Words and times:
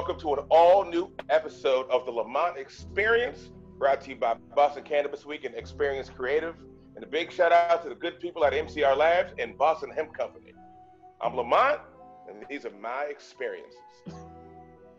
welcome 0.00 0.18
to 0.18 0.32
an 0.32 0.46
all 0.48 0.82
new 0.82 1.12
episode 1.28 1.84
of 1.90 2.06
the 2.06 2.10
Lamont 2.10 2.56
Xperience, 2.56 3.50
brought 3.78 4.00
to 4.00 4.08
you 4.08 4.16
by 4.16 4.32
Boston 4.56 4.82
Cannabis 4.82 5.26
Week 5.26 5.44
and 5.44 5.54
Xperience 5.54 6.10
Creative. 6.10 6.54
And 6.96 7.04
a 7.04 7.06
big 7.06 7.30
shout 7.30 7.52
out 7.52 7.82
to 7.82 7.90
the 7.90 7.94
good 7.94 8.18
people 8.18 8.42
at 8.46 8.54
MCR 8.54 8.96
Labs 8.96 9.34
and 9.38 9.58
Boston 9.58 9.90
Hemp 9.90 10.16
Company. 10.16 10.54
I'm 11.20 11.36
Lamont, 11.36 11.82
and 12.26 12.46
these 12.48 12.64
are 12.64 12.70
my 12.80 13.08
experiences. 13.10 13.76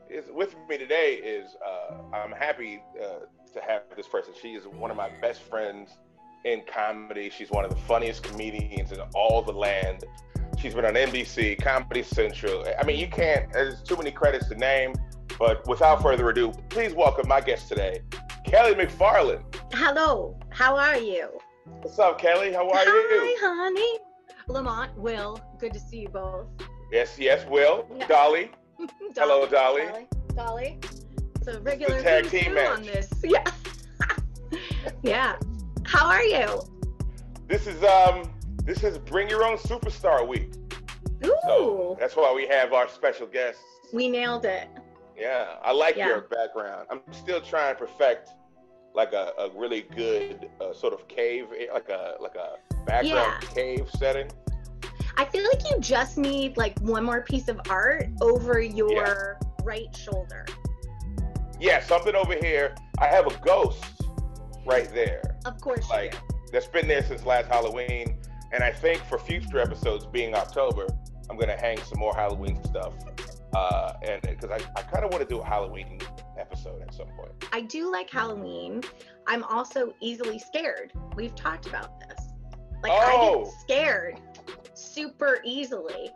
Is 0.08 0.26
with 0.30 0.56
me 0.70 0.78
today 0.78 1.16
is 1.16 1.56
uh, 1.66 1.96
I'm 2.14 2.32
happy 2.32 2.84
uh, 3.04 3.26
to 3.56 3.62
have 3.68 3.82
this 3.98 4.08
person. 4.08 4.36
She 4.40 4.50
is 4.50 4.68
one 4.68 4.92
of 4.92 4.98
my 4.98 5.10
best 5.20 5.42
friends 5.42 5.98
in 6.46 6.62
comedy. 6.72 7.32
She's 7.32 7.50
one 7.50 7.66
of 7.66 7.72
the 7.72 7.82
funniest 7.88 8.22
comedians 8.22 8.92
in 8.92 9.00
all 9.16 9.42
the 9.42 9.52
land. 9.52 10.04
She's 10.62 10.76
been 10.76 10.86
on 10.86 10.94
NBC, 10.94 11.60
Comedy 11.60 12.04
Central. 12.04 12.64
I 12.80 12.86
mean, 12.86 13.00
you 13.00 13.08
can't, 13.08 13.52
there's 13.52 13.82
too 13.82 13.98
many 13.98 14.12
credits 14.12 14.48
to 14.50 14.56
name. 14.56 14.94
But 15.40 15.68
without 15.68 16.04
further 16.04 16.30
ado, 16.30 16.52
please 16.70 16.94
welcome 16.94 17.28
my 17.28 17.42
guest 17.42 17.68
today, 17.68 18.02
Kelly 18.46 18.76
MacFarland. 18.76 19.42
Hello, 19.74 20.40
how 20.52 20.78
are 20.78 21.00
you? 21.00 21.30
What's 21.66 21.98
up, 21.98 22.20
Kelly? 22.20 22.54
How 22.54 22.70
are 22.70 22.76
Hi, 22.76 22.84
you? 22.84 23.38
Hi, 23.42 23.56
honey. 23.56 24.00
Lamont, 24.48 24.96
Will, 25.00 25.42
good 25.58 25.74
to 25.74 25.80
see 25.80 26.02
you 26.02 26.10
both. 26.10 26.46
Yes, 26.92 27.18
yes, 27.18 27.44
Will. 27.50 27.88
Yeah. 27.98 28.06
Dolly. 28.06 28.52
Hello, 29.18 29.48
Dolly. 29.48 29.88
Dolly. 29.88 30.08
Dolly. 30.36 30.80
It's 31.38 31.48
a 31.48 31.60
regular 31.62 32.04
tag 32.04 32.30
team 32.30 32.54
match. 32.54 32.78
on 32.78 32.84
this. 32.84 33.10
Yeah. 33.24 33.44
yeah. 35.02 35.36
How 35.86 36.06
are 36.06 36.24
you? 36.24 36.62
This 37.48 37.66
is 37.66 37.84
um 37.84 38.30
this 38.64 38.84
is 38.84 39.00
Bring 39.00 39.28
Your 39.28 39.44
Own 39.44 39.58
Superstar 39.58 40.28
Week. 40.28 40.52
Ooh, 41.26 41.34
So 41.44 41.98
that's 42.00 42.16
why 42.16 42.34
we 42.34 42.48
have 42.48 42.74
our 42.74 42.88
special 42.90 43.28
guests. 43.28 43.62
we 43.94 44.08
nailed 44.10 44.46
it. 44.46 44.68
Yeah, 45.18 45.56
I 45.62 45.72
like 45.72 45.96
Yeah. 45.96 46.08
your 46.08 46.22
background. 46.22 46.88
I'm 46.90 47.02
still 47.12 47.42
trying 47.42 47.76
to 47.76 47.80
perfect 47.80 48.30
like 48.94 49.14
a, 49.14 49.32
a 49.38 49.50
really 49.56 49.82
good 49.96 50.50
uh, 50.60 50.74
sort 50.74 50.94
of 50.94 51.08
cave, 51.08 51.48
like 51.74 51.90
a 51.90 52.16
like 52.20 52.36
a 52.36 52.56
background 52.86 53.42
cave 53.54 53.88
setting. 53.98 54.30
I 55.18 55.26
feel 55.26 55.44
like 55.44 55.70
you 55.70 55.80
just 55.80 56.18
need 56.18 56.58
like 56.58 56.78
one 56.80 57.04
more 57.04 57.22
piece 57.22 57.48
of 57.50 57.60
art 57.70 58.08
over 58.22 58.60
your 58.60 59.38
right 59.64 59.96
shoulder. 59.96 60.46
Yeah, 61.60 61.82
something 61.84 62.16
over 62.16 62.34
here. 62.34 62.74
I 63.00 63.06
have 63.08 63.28
a 63.28 63.38
ghost 63.46 63.84
right 64.66 64.92
there 64.94 65.22
Of 65.46 65.60
course 65.62 65.90
Like- 65.90 66.16
that's 66.52 66.68
been 66.68 66.88
there 66.88 67.04
since 67.04 67.26
last 67.26 67.48
Halloween, 67.48 68.18
and 68.52 68.64
I 68.64 68.72
think 68.72 69.02
for 69.04 69.18
future 69.18 69.60
episodes, 69.60 70.06
being 70.06 70.36
October, 70.36 70.88
I'm 71.30 71.38
gonna 71.38 71.60
hang 71.60 71.78
some 71.84 72.00
more 72.00 72.14
Halloween 72.16 72.62
stuff. 72.64 72.94
Uh, 73.54 73.94
and 74.04 74.22
because 74.22 74.50
I, 74.50 74.60
I 74.78 74.82
kind 74.84 75.04
of 75.04 75.12
want 75.12 75.22
to 75.22 75.26
do 75.28 75.40
a 75.42 75.46
Halloween 75.46 76.00
episode 76.40 76.82
at 76.82 76.94
some 76.94 77.08
point. 77.08 77.32
I 77.52 77.62
do 77.62 77.92
like 77.92 78.10
Halloween. 78.10 78.82
I'm 79.28 79.44
also 79.44 79.94
easily 80.00 80.40
scared. 80.40 80.94
We've 81.16 81.36
talked 81.36 81.68
about 81.68 82.00
this. 82.00 82.18
Like 82.82 82.94
I 82.94 83.12
Oh. 83.14 83.44
get 83.44 83.54
scared 83.62 84.20
super 84.74 85.40
easily. 85.44 86.12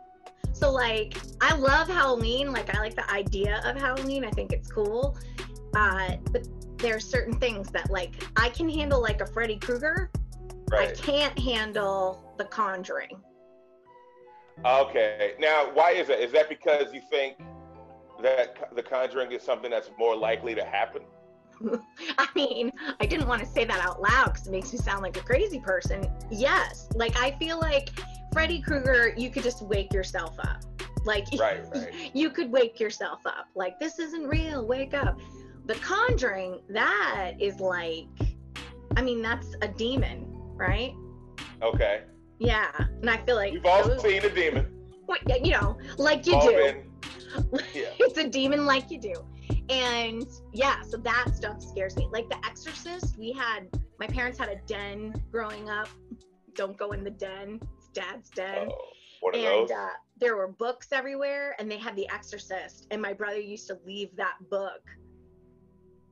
So 0.52 0.70
like 0.70 1.16
I 1.42 1.54
love 1.54 1.88
Halloween. 1.88 2.52
Like 2.52 2.74
I 2.74 2.80
like 2.80 2.96
the 2.96 3.08
idea 3.10 3.60
of 3.64 3.76
Halloween. 3.76 4.24
I 4.24 4.30
think 4.30 4.52
it's 4.52 4.70
cool. 4.70 5.18
Uh, 5.74 6.16
but 6.32 6.48
there 6.78 6.96
are 6.96 7.00
certain 7.00 7.34
things 7.38 7.70
that 7.70 7.90
like 7.90 8.24
I 8.36 8.48
can 8.48 8.68
handle 8.68 9.00
like 9.02 9.20
a 9.20 9.26
Freddy 9.26 9.56
Krueger. 9.58 10.10
I 10.72 10.86
can't 10.96 11.38
handle 11.38 12.34
The 12.38 12.44
Conjuring. 12.46 13.20
Okay. 14.64 15.34
Now, 15.38 15.70
why 15.72 15.92
is 15.92 16.08
that? 16.08 16.22
Is 16.22 16.32
that 16.32 16.48
because 16.48 16.92
you 16.92 17.00
think 17.10 17.36
that 18.22 18.74
the 18.74 18.82
Conjuring 18.82 19.32
is 19.32 19.42
something 19.42 19.70
that's 19.70 19.90
more 19.98 20.16
likely 20.16 20.54
to 20.54 20.64
happen? 20.64 21.02
I 22.18 22.26
mean, 22.34 22.70
I 23.00 23.06
didn't 23.06 23.28
want 23.28 23.40
to 23.42 23.46
say 23.46 23.64
that 23.64 23.80
out 23.80 24.00
loud 24.00 24.26
because 24.26 24.46
it 24.46 24.50
makes 24.50 24.72
me 24.72 24.78
sound 24.78 25.02
like 25.02 25.16
a 25.16 25.22
crazy 25.22 25.60
person. 25.60 26.06
Yes, 26.30 26.88
like 26.94 27.18
I 27.18 27.32
feel 27.32 27.58
like 27.58 27.90
Freddy 28.32 28.60
Krueger, 28.60 29.14
you 29.16 29.30
could 29.30 29.42
just 29.42 29.62
wake 29.62 29.92
yourself 29.92 30.38
up. 30.40 30.62
Like 31.04 31.26
Right, 31.38 31.60
right. 31.74 32.10
you 32.14 32.30
could 32.30 32.50
wake 32.50 32.80
yourself 32.80 33.26
up. 33.26 33.48
Like 33.54 33.78
this 33.78 33.98
isn't 33.98 34.26
real. 34.26 34.66
Wake 34.66 34.94
up. 34.94 35.18
The 35.66 35.74
Conjuring, 35.76 36.60
that 36.70 37.32
is 37.40 37.58
like, 37.60 38.06
I 38.96 39.02
mean, 39.02 39.20
that's 39.20 39.56
a 39.62 39.68
demon, 39.68 40.26
right? 40.54 40.94
Okay. 41.62 42.02
Yeah, 42.38 42.70
and 42.78 43.08
I 43.08 43.18
feel 43.24 43.36
like 43.36 43.52
you've 43.52 43.64
all 43.66 43.86
those- 43.86 44.02
seen 44.02 44.24
a 44.24 44.30
demon. 44.30 44.72
You 45.44 45.52
know, 45.52 45.78
like 45.98 46.26
you 46.26 46.34
all 46.34 46.48
do. 46.48 46.56
been- 46.56 46.82
yeah. 47.74 47.90
it's 47.98 48.18
a 48.18 48.28
demon 48.28 48.66
like 48.66 48.90
you 48.90 48.98
do. 49.00 49.14
And 49.68 50.26
yeah, 50.52 50.82
so 50.82 50.96
that 50.98 51.26
stuff 51.34 51.60
scares 51.62 51.96
me. 51.96 52.08
Like 52.10 52.28
The 52.28 52.38
Exorcist, 52.44 53.16
we 53.18 53.32
had 53.32 53.68
my 53.98 54.06
parents 54.06 54.38
had 54.38 54.48
a 54.48 54.56
den 54.66 55.14
growing 55.30 55.68
up. 55.70 55.88
Don't 56.54 56.76
go 56.76 56.92
in 56.92 57.04
the 57.04 57.10
den. 57.10 57.60
It's 57.76 57.88
dad's 57.88 58.30
den. 58.30 58.68
Oh, 58.70 58.78
one 59.20 59.34
of 59.34 59.40
and 59.40 59.68
those. 59.68 59.70
uh, 59.70 59.88
there 60.18 60.36
were 60.36 60.48
books 60.48 60.88
everywhere, 60.92 61.54
and 61.58 61.70
they 61.70 61.78
had 61.78 61.94
The 61.96 62.08
Exorcist. 62.10 62.86
And 62.90 63.00
my 63.02 63.12
brother 63.12 63.38
used 63.40 63.66
to 63.68 63.78
leave 63.86 64.14
that 64.16 64.34
book 64.50 64.82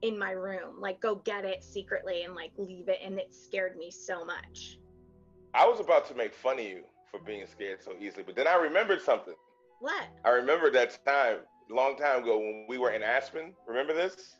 in 0.02 0.18
my 0.18 0.32
room, 0.32 0.78
like 0.80 1.00
go 1.00 1.16
get 1.16 1.44
it 1.44 1.64
secretly 1.64 2.22
and 2.24 2.34
like 2.34 2.50
leave 2.58 2.88
it. 2.88 2.98
And 3.02 3.18
it 3.18 3.34
scared 3.34 3.76
me 3.76 3.90
so 3.90 4.24
much. 4.24 4.78
I 5.54 5.66
was 5.66 5.80
about 5.80 6.06
to 6.08 6.14
make 6.14 6.34
fun 6.34 6.58
of 6.58 6.64
you 6.64 6.82
for 7.10 7.20
being 7.20 7.46
scared 7.46 7.80
so 7.82 7.92
easily, 8.00 8.24
but 8.24 8.34
then 8.36 8.48
I 8.48 8.56
remembered 8.56 9.00
something. 9.00 9.34
What? 9.80 10.04
I 10.24 10.30
remember 10.30 10.70
that 10.72 10.98
time, 11.06 11.38
long 11.70 11.96
time 11.96 12.22
ago, 12.22 12.38
when 12.38 12.66
we 12.68 12.78
were 12.78 12.90
in 12.90 13.02
Aspen. 13.02 13.52
Remember 13.68 13.92
this? 13.94 14.36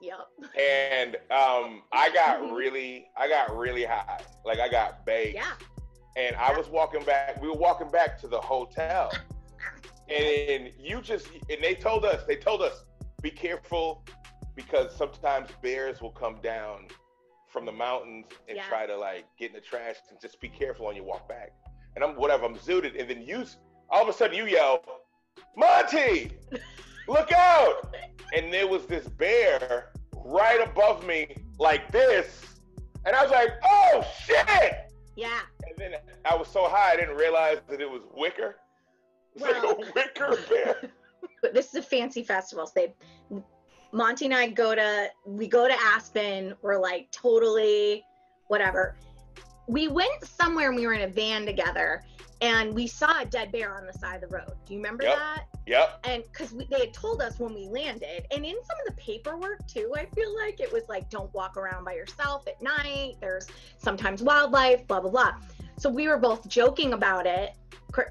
Yep. 0.00 0.18
And 0.58 1.16
um, 1.30 1.82
I 1.92 2.10
got 2.14 2.40
really, 2.54 3.06
I 3.16 3.28
got 3.28 3.56
really 3.56 3.84
high. 3.84 4.20
Like 4.44 4.58
I 4.60 4.68
got 4.68 5.04
baked. 5.06 5.34
Yeah. 5.34 5.52
and 6.16 6.36
I 6.36 6.56
was 6.56 6.68
walking 6.68 7.04
back. 7.04 7.40
We 7.42 7.48
were 7.48 7.54
walking 7.56 7.90
back 7.90 8.18
to 8.20 8.28
the 8.28 8.40
hotel, 8.40 9.12
and 10.08 10.70
you 10.78 11.00
just 11.02 11.28
and 11.50 11.62
they 11.62 11.74
told 11.74 12.04
us 12.04 12.24
they 12.26 12.36
told 12.36 12.62
us 12.62 12.84
be 13.22 13.30
careful 13.30 14.04
because 14.54 14.94
sometimes 14.96 15.50
bears 15.62 16.00
will 16.00 16.10
come 16.12 16.36
down 16.42 16.86
from 17.56 17.64
the 17.64 17.72
mountains 17.72 18.26
and 18.48 18.58
Yeah. 18.58 18.68
try 18.68 18.84
to 18.84 18.94
like 18.94 19.24
get 19.38 19.48
in 19.48 19.54
the 19.54 19.62
trash 19.62 19.96
and 20.10 20.20
just 20.20 20.38
be 20.42 20.48
careful 20.48 20.86
on 20.88 20.94
your 20.94 21.06
walk 21.06 21.26
back. 21.26 21.52
And 21.94 22.04
I'm 22.04 22.14
whatever 22.16 22.44
I'm 22.44 22.54
zooted, 22.56 23.00
and 23.00 23.08
then 23.08 23.22
you 23.22 23.46
all 23.88 24.02
of 24.02 24.08
a 24.08 24.12
sudden 24.12 24.36
you 24.36 24.44
yell, 24.44 24.84
Monty, 25.56 26.32
look 27.08 27.32
out! 27.32 27.94
And 28.34 28.52
there 28.52 28.66
was 28.66 28.84
this 28.84 29.08
bear 29.08 29.90
right 30.14 30.60
above 30.68 31.06
me 31.06 31.34
like 31.58 31.90
this, 31.90 32.42
and 33.06 33.16
I 33.16 33.22
was 33.22 33.30
like, 33.32 33.48
oh 33.64 34.04
shit! 34.26 34.74
Yeah. 35.16 35.40
And 35.66 35.78
then 35.78 35.92
I 36.26 36.36
was 36.36 36.48
so 36.48 36.68
high, 36.68 36.92
I 36.92 36.96
didn't 36.96 37.16
realize 37.16 37.58
that 37.70 37.80
it 37.80 37.90
was 37.90 38.02
wicker. 38.14 38.56
It's 39.34 39.42
like 39.42 39.62
Well- 39.62 39.72
a 39.82 39.92
wicker 39.94 40.36
bear. 40.50 40.90
but 41.40 41.54
this 41.58 41.68
is 41.68 41.76
a 41.76 41.82
fancy 41.82 42.22
festival. 42.22 42.66
So 42.66 42.72
they, 42.76 42.94
Monty 43.96 44.26
and 44.26 44.34
I 44.34 44.48
go 44.48 44.74
to 44.74 45.08
we 45.24 45.48
go 45.48 45.66
to 45.66 45.74
Aspen. 45.74 46.54
We're 46.60 46.78
like 46.78 47.10
totally 47.12 48.04
whatever. 48.48 48.94
We 49.68 49.88
went 49.88 50.22
somewhere 50.22 50.68
and 50.68 50.76
we 50.76 50.86
were 50.86 50.92
in 50.92 51.00
a 51.00 51.08
van 51.08 51.46
together, 51.46 52.04
and 52.42 52.74
we 52.74 52.86
saw 52.86 53.22
a 53.22 53.24
dead 53.24 53.50
bear 53.50 53.74
on 53.74 53.86
the 53.86 53.94
side 53.94 54.22
of 54.22 54.28
the 54.28 54.36
road. 54.36 54.52
Do 54.66 54.74
you 54.74 54.80
remember 54.80 55.04
Yep. 55.04 55.16
that? 55.16 55.44
Yep. 55.66 56.00
And 56.04 56.22
because 56.24 56.52
they 56.70 56.78
had 56.78 56.92
told 56.92 57.22
us 57.22 57.38
when 57.38 57.54
we 57.54 57.68
landed, 57.68 58.26
and 58.30 58.44
in 58.44 58.54
some 58.64 58.76
of 58.86 58.86
the 58.94 59.00
paperwork 59.00 59.66
too, 59.66 59.90
I 59.96 60.04
feel 60.14 60.32
like 60.36 60.60
it 60.60 60.70
was 60.70 60.82
like 60.90 61.08
don't 61.08 61.32
walk 61.32 61.56
around 61.56 61.84
by 61.84 61.94
yourself 61.94 62.46
at 62.46 62.60
night. 62.60 63.14
There's 63.22 63.48
sometimes 63.78 64.22
wildlife, 64.22 64.86
blah 64.86 65.00
blah 65.00 65.10
blah. 65.10 65.34
So 65.78 65.88
we 65.88 66.06
were 66.06 66.18
both 66.18 66.46
joking 66.48 66.92
about 66.92 67.26
it. 67.26 67.54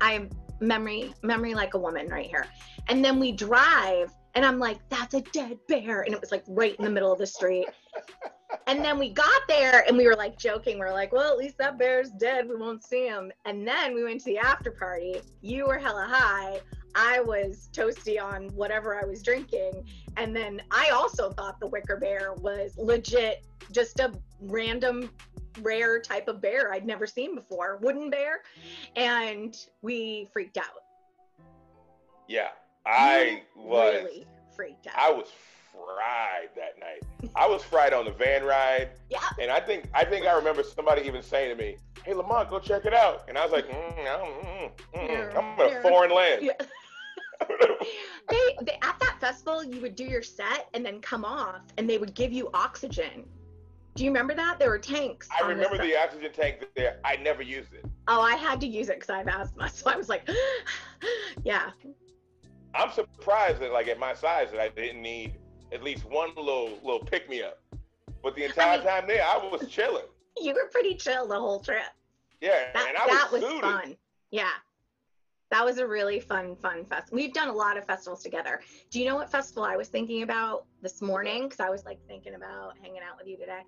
I 0.02 0.14
have 0.14 0.30
memory 0.60 1.14
memory 1.22 1.54
like 1.54 1.76
a 1.76 1.80
woman 1.80 2.10
right 2.10 2.26
here. 2.26 2.48
And 2.90 3.06
then 3.06 3.20
we 3.20 3.32
drive, 3.32 4.12
and 4.36 4.46
I'm 4.46 4.60
like, 4.60 4.78
that's 4.90 5.14
a 5.14 5.22
dead 5.22 5.58
bear, 5.68 6.02
and 6.02 6.14
it 6.14 6.22
was 6.22 6.32
like 6.32 6.44
right 6.48 6.76
in 6.76 6.86
the 6.86 6.92
middle 6.92 7.12
of 7.12 7.20
the 7.20 7.28
street. 7.28 7.68
And 8.68 8.84
then 8.84 8.98
we 8.98 9.10
got 9.10 9.42
there 9.48 9.84
and 9.88 9.98
we 9.98 10.08
were 10.08 10.16
like 10.16 10.38
joking. 10.38 10.80
We 10.80 10.86
are 10.86 10.94
like, 10.94 11.12
well, 11.12 11.32
at 11.32 11.38
least 11.38 11.58
that 11.60 11.78
bear's 11.78 12.10
dead. 12.12 12.48
We 12.48 12.56
won't 12.56 12.84
see 12.84 13.06
him. 13.06 13.32
And 13.46 13.68
then 13.68 13.94
we 13.94 14.04
went 14.04 14.22
to 14.22 14.26
the 14.26 14.38
after 14.38 14.72
party. 14.72 15.22
You 15.42 15.68
were 15.68 15.78
hella 15.78 16.08
high. 16.10 16.62
I 16.96 17.20
was 17.20 17.70
toasty 17.74 18.22
on 18.22 18.48
whatever 18.56 19.00
I 19.00 19.06
was 19.06 19.22
drinking. 19.22 19.86
And 20.18 20.36
then 20.36 20.62
I 20.72 20.90
also 20.90 21.32
thought 21.32 21.60
the 21.60 21.68
wicker 21.68 21.98
bear 21.98 22.34
was 22.34 22.76
legit 22.78 23.46
just 23.72 24.00
a 24.00 24.14
random 24.42 25.12
rare 25.62 26.00
type 26.00 26.28
of 26.28 26.42
bear 26.42 26.74
I'd 26.74 26.86
never 26.86 27.06
seen 27.06 27.36
before, 27.36 27.78
wooden 27.82 28.10
bear. 28.10 28.42
And 28.96 29.56
we 29.82 30.30
freaked 30.34 30.58
out. 30.58 30.84
Yeah. 32.28 32.50
I 32.86 33.44
was 33.56 34.04
really 34.04 34.26
freaked 34.56 34.88
out. 34.88 34.94
I 34.98 35.12
was 35.12 35.28
fried 35.72 36.50
that 36.56 36.80
night. 36.80 37.32
I 37.36 37.48
was 37.48 37.64
fried 37.64 37.94
on 37.94 38.06
the 38.06 38.12
van 38.12 38.44
ride. 38.44 38.92
yeah. 39.10 39.20
And 39.40 39.52
I 39.52 39.60
think 39.60 39.90
I 39.94 40.06
think 40.06 40.26
I 40.26 40.36
remember 40.36 40.64
somebody 40.64 41.02
even 41.04 41.22
saying 41.22 41.56
to 41.56 41.62
me, 41.62 41.78
"Hey, 42.04 42.14
Lamont, 42.14 42.50
go 42.50 42.60
check 42.60 42.86
it 42.86 42.94
out." 42.94 43.26
And 43.28 43.38
I 43.38 43.44
was 43.44 43.52
like, 43.52 43.68
mm, 43.68 43.98
mm, 43.98 44.72
mm, 44.94 45.10
mm, 45.10 45.38
"I'm 45.38 45.60
in 45.60 45.78
a 45.78 45.82
foreign 45.82 46.14
land." 46.14 46.44
Yeah. 46.44 46.54
they, 48.30 48.56
they 48.62 48.78
at 48.82 48.98
that 49.00 49.18
festival, 49.20 49.64
you 49.64 49.82
would 49.82 49.96
do 49.96 50.06
your 50.06 50.24
set 50.24 50.70
and 50.74 50.86
then 50.86 51.02
come 51.02 51.26
off, 51.26 51.62
and 51.78 51.90
they 51.90 51.98
would 51.98 52.14
give 52.14 52.32
you 52.32 52.50
oxygen. 52.54 53.26
Do 53.96 54.04
you 54.04 54.10
remember 54.10 54.34
that? 54.36 54.60
There 54.60 54.70
were 54.70 54.80
tanks. 54.80 55.30
I 55.32 55.48
remember 55.48 55.78
the 55.78 55.98
oxygen 55.98 56.32
tank 56.34 56.66
there. 56.76 57.00
I 57.06 57.16
never 57.18 57.42
used 57.42 57.74
it. 57.74 57.86
Oh, 58.08 58.22
I 58.22 58.36
had 58.36 58.60
to 58.62 58.68
use 58.68 58.90
it 58.90 59.00
because 59.00 59.10
I 59.10 59.18
have 59.20 59.28
asthma, 59.28 59.70
so 59.74 59.90
I 59.90 59.96
was 59.96 60.10
like, 60.10 60.30
yeah. 61.44 61.72
I'm 62.76 62.92
surprised 62.92 63.60
that 63.62 63.72
like 63.72 63.88
at 63.88 64.00
my 64.00 64.14
size 64.14 64.52
that 64.52 64.60
I 64.60 64.70
didn't 64.70 65.02
need 65.02 65.36
at 65.72 65.84
least 65.84 66.06
one 66.06 66.30
little 66.36 66.78
little 66.84 67.00
pick 67.00 67.30
me 67.30 67.42
up. 67.42 67.60
But 68.24 68.36
the 68.36 68.46
entire 68.46 68.78
mean- 68.78 68.88
time 68.88 69.08
there, 69.08 69.24
I 69.24 69.38
was 69.38 69.68
chilling. 69.70 70.06
You 70.38 70.54
were 70.54 70.68
pretty 70.70 70.96
chill 70.96 71.26
the 71.30 71.40
whole 71.40 71.62
trip. 71.62 71.84
Yeah, 72.42 72.74
That, 72.74 72.90
and 72.90 72.98
I 72.98 73.06
that 73.08 73.30
was, 73.32 73.42
was 73.42 73.62
fun. 73.62 73.96
Yeah. 74.32 74.50
That 75.50 75.64
was 75.64 75.78
a 75.78 75.88
really 75.88 76.20
fun, 76.20 76.58
fun 76.62 76.84
fest. 76.84 77.14
We've 77.14 77.32
done 77.32 77.48
a 77.48 77.54
lot 77.54 77.78
of 77.78 77.86
festivals 77.86 78.22
together. 78.22 78.60
Do 78.90 79.00
you 79.00 79.06
know 79.06 79.16
what 79.16 79.32
festival 79.32 79.64
I 79.64 79.78
was 79.78 79.88
thinking 79.88 80.24
about 80.24 80.66
this 80.82 81.02
morning? 81.02 81.44
Because 81.44 81.62
I 81.62 81.70
was 81.70 81.86
like 81.86 82.00
thinking 82.06 82.36
about 82.36 82.74
hanging 82.82 83.00
out 83.10 83.18
with 83.18 83.28
you 83.28 83.38
today. 83.38 83.62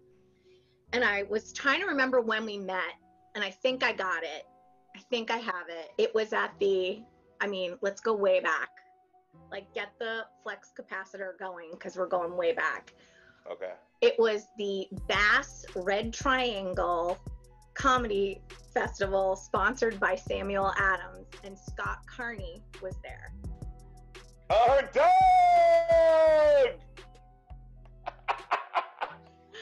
And 0.92 1.06
I 1.06 1.24
was 1.24 1.54
trying 1.54 1.80
to 1.80 1.86
remember 1.88 2.19
when 2.19 2.45
we 2.45 2.57
met, 2.57 2.95
and 3.33 3.45
I 3.45 3.51
think 3.51 3.81
I 3.81 3.94
got 3.94 4.24
it. 4.24 4.45
I 4.94 5.00
think 5.09 5.31
I 5.31 5.38
have 5.38 5.69
it. 5.69 5.92
It 5.98 6.13
was 6.13 6.33
at 6.33 6.51
the, 6.59 7.01
I 7.39 7.48
mean, 7.48 7.77
let's 7.81 8.01
go 8.01 8.13
way 8.13 8.42
back. 8.42 8.71
Like, 9.51 9.73
get 9.73 9.89
the 9.99 10.25
flex 10.44 10.71
capacitor 10.77 11.38
going 11.39 11.71
because 11.71 11.97
we're 11.97 12.07
going 12.07 12.35
way 12.35 12.53
back. 12.53 12.94
Okay. 13.51 13.73
It 14.01 14.15
was 14.19 14.47
the 14.57 14.88
Bass 15.07 15.65
Red 15.75 16.13
Triangle 16.13 17.17
Comedy 17.73 18.41
Festival 18.73 19.35
sponsored 19.35 19.99
by 19.99 20.15
Samuel 20.15 20.73
Adams, 20.77 21.27
and 21.44 21.57
Scott 21.57 21.99
Carney 22.07 22.61
was 22.81 22.95
there. 23.03 23.31
Oh, 24.49 24.81
Doug! 24.94 25.07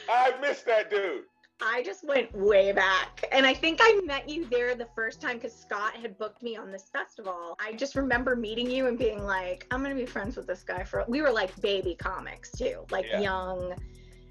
I 0.08 0.32
missed 0.40 0.66
that 0.66 0.90
dude. 0.90 1.24
I 1.62 1.82
just 1.82 2.04
went 2.04 2.34
way 2.34 2.72
back. 2.72 3.15
And 3.36 3.44
I 3.46 3.52
think 3.52 3.80
I 3.82 4.00
met 4.02 4.30
you 4.30 4.46
there 4.46 4.74
the 4.74 4.86
first 4.94 5.20
time 5.20 5.34
because 5.34 5.54
Scott 5.54 5.94
had 5.94 6.16
booked 6.16 6.42
me 6.42 6.56
on 6.56 6.72
this 6.72 6.88
festival. 6.90 7.54
I 7.60 7.74
just 7.74 7.94
remember 7.94 8.34
meeting 8.34 8.70
you 8.70 8.86
and 8.86 8.98
being 8.98 9.22
like, 9.26 9.66
I'm 9.70 9.84
going 9.84 9.94
to 9.94 10.00
be 10.00 10.06
friends 10.06 10.38
with 10.38 10.46
this 10.46 10.62
guy 10.62 10.84
for. 10.84 11.04
We 11.06 11.20
were 11.20 11.30
like 11.30 11.54
baby 11.60 11.94
comics 11.94 12.50
too, 12.50 12.86
like 12.90 13.04
Yeah. 13.10 13.20
young. 13.20 13.74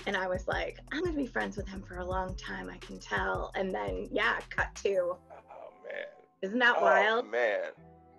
And 0.08 0.18
I 0.18 0.28
was 0.28 0.48
like, 0.48 0.80
I'm 0.92 1.02
going 1.02 1.12
to 1.14 1.18
be 1.20 1.28
friends 1.28 1.56
with 1.56 1.68
him 1.68 1.84
for 1.84 1.98
a 1.98 2.04
long 2.06 2.34
time, 2.36 2.68
I 2.68 2.78
can 2.78 2.98
tell. 3.00 3.52
And 3.54 3.72
then, 3.72 4.08
yeah, 4.12 4.40
cut 4.50 4.74
to. 4.84 5.16
Oh 5.32 5.74
man. 5.84 6.06
Isn't 6.42 6.58
that 6.60 6.78
oh 6.80 6.82
wild? 6.82 7.30
man. 7.30 7.62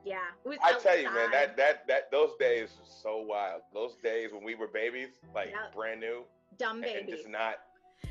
Yeah. 0.05 0.19
It 0.45 0.49
was 0.49 0.59
I 0.63 0.79
tell 0.79 0.97
you, 0.97 1.11
man, 1.13 1.33
that 1.33 1.57
that 1.57 1.89
that 1.89 2.13
those 2.13 2.31
days 2.39 2.69
were 2.79 2.87
so 3.03 3.19
wild. 3.29 3.63
Those 3.75 3.97
days 4.05 4.31
when 4.33 4.45
we 4.45 4.55
were 4.55 4.69
babies, 4.69 5.09
like 5.35 5.49
Yeah. 5.51 5.67
brand 5.75 5.99
new, 5.99 6.23
dumb 6.59 6.81
babies. 6.81 6.97
and 7.01 7.09
just 7.09 7.29
not 7.29 7.57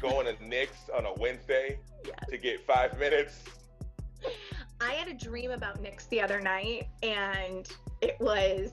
going 0.02 0.26
to 0.36 0.46
Nick's 0.46 0.90
on 0.96 1.06
a 1.06 1.14
Wednesday 1.14 1.80
Yes. 2.06 2.16
to 2.30 2.38
get 2.38 2.66
five 2.68 3.00
minutes. 3.00 3.44
I 4.80 4.94
had 4.94 5.08
a 5.08 5.14
dream 5.14 5.52
about 5.52 5.82
Nick's 5.82 6.06
the 6.08 6.22
other 6.22 6.40
night, 6.40 6.88
and 7.02 7.68
it 8.02 8.16
was 8.20 8.72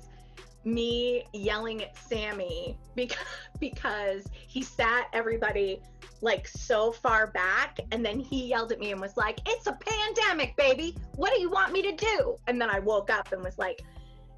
me 0.64 1.24
yelling 1.32 1.82
at 1.82 1.96
Sammy 1.96 2.76
because 2.94 3.16
because 3.60 4.24
he 4.46 4.62
sat 4.62 5.08
everybody 5.12 5.80
like 6.20 6.46
so 6.46 6.92
far 6.92 7.28
back, 7.28 7.78
and 7.90 8.04
then 8.04 8.20
he 8.20 8.46
yelled 8.46 8.70
at 8.72 8.78
me 8.78 8.92
and 8.92 9.00
was 9.00 9.16
like, 9.16 9.40
"It's 9.46 9.66
a 9.66 9.72
pandemic, 9.80 10.54
baby. 10.56 10.96
What 11.16 11.32
do 11.34 11.40
you 11.40 11.48
want 11.50 11.72
me 11.72 11.80
to 11.82 11.92
do?" 11.92 12.36
And 12.46 12.60
then 12.60 12.68
I 12.68 12.80
woke 12.80 13.08
up 13.10 13.32
and 13.32 13.42
was 13.42 13.56
like, 13.58 13.80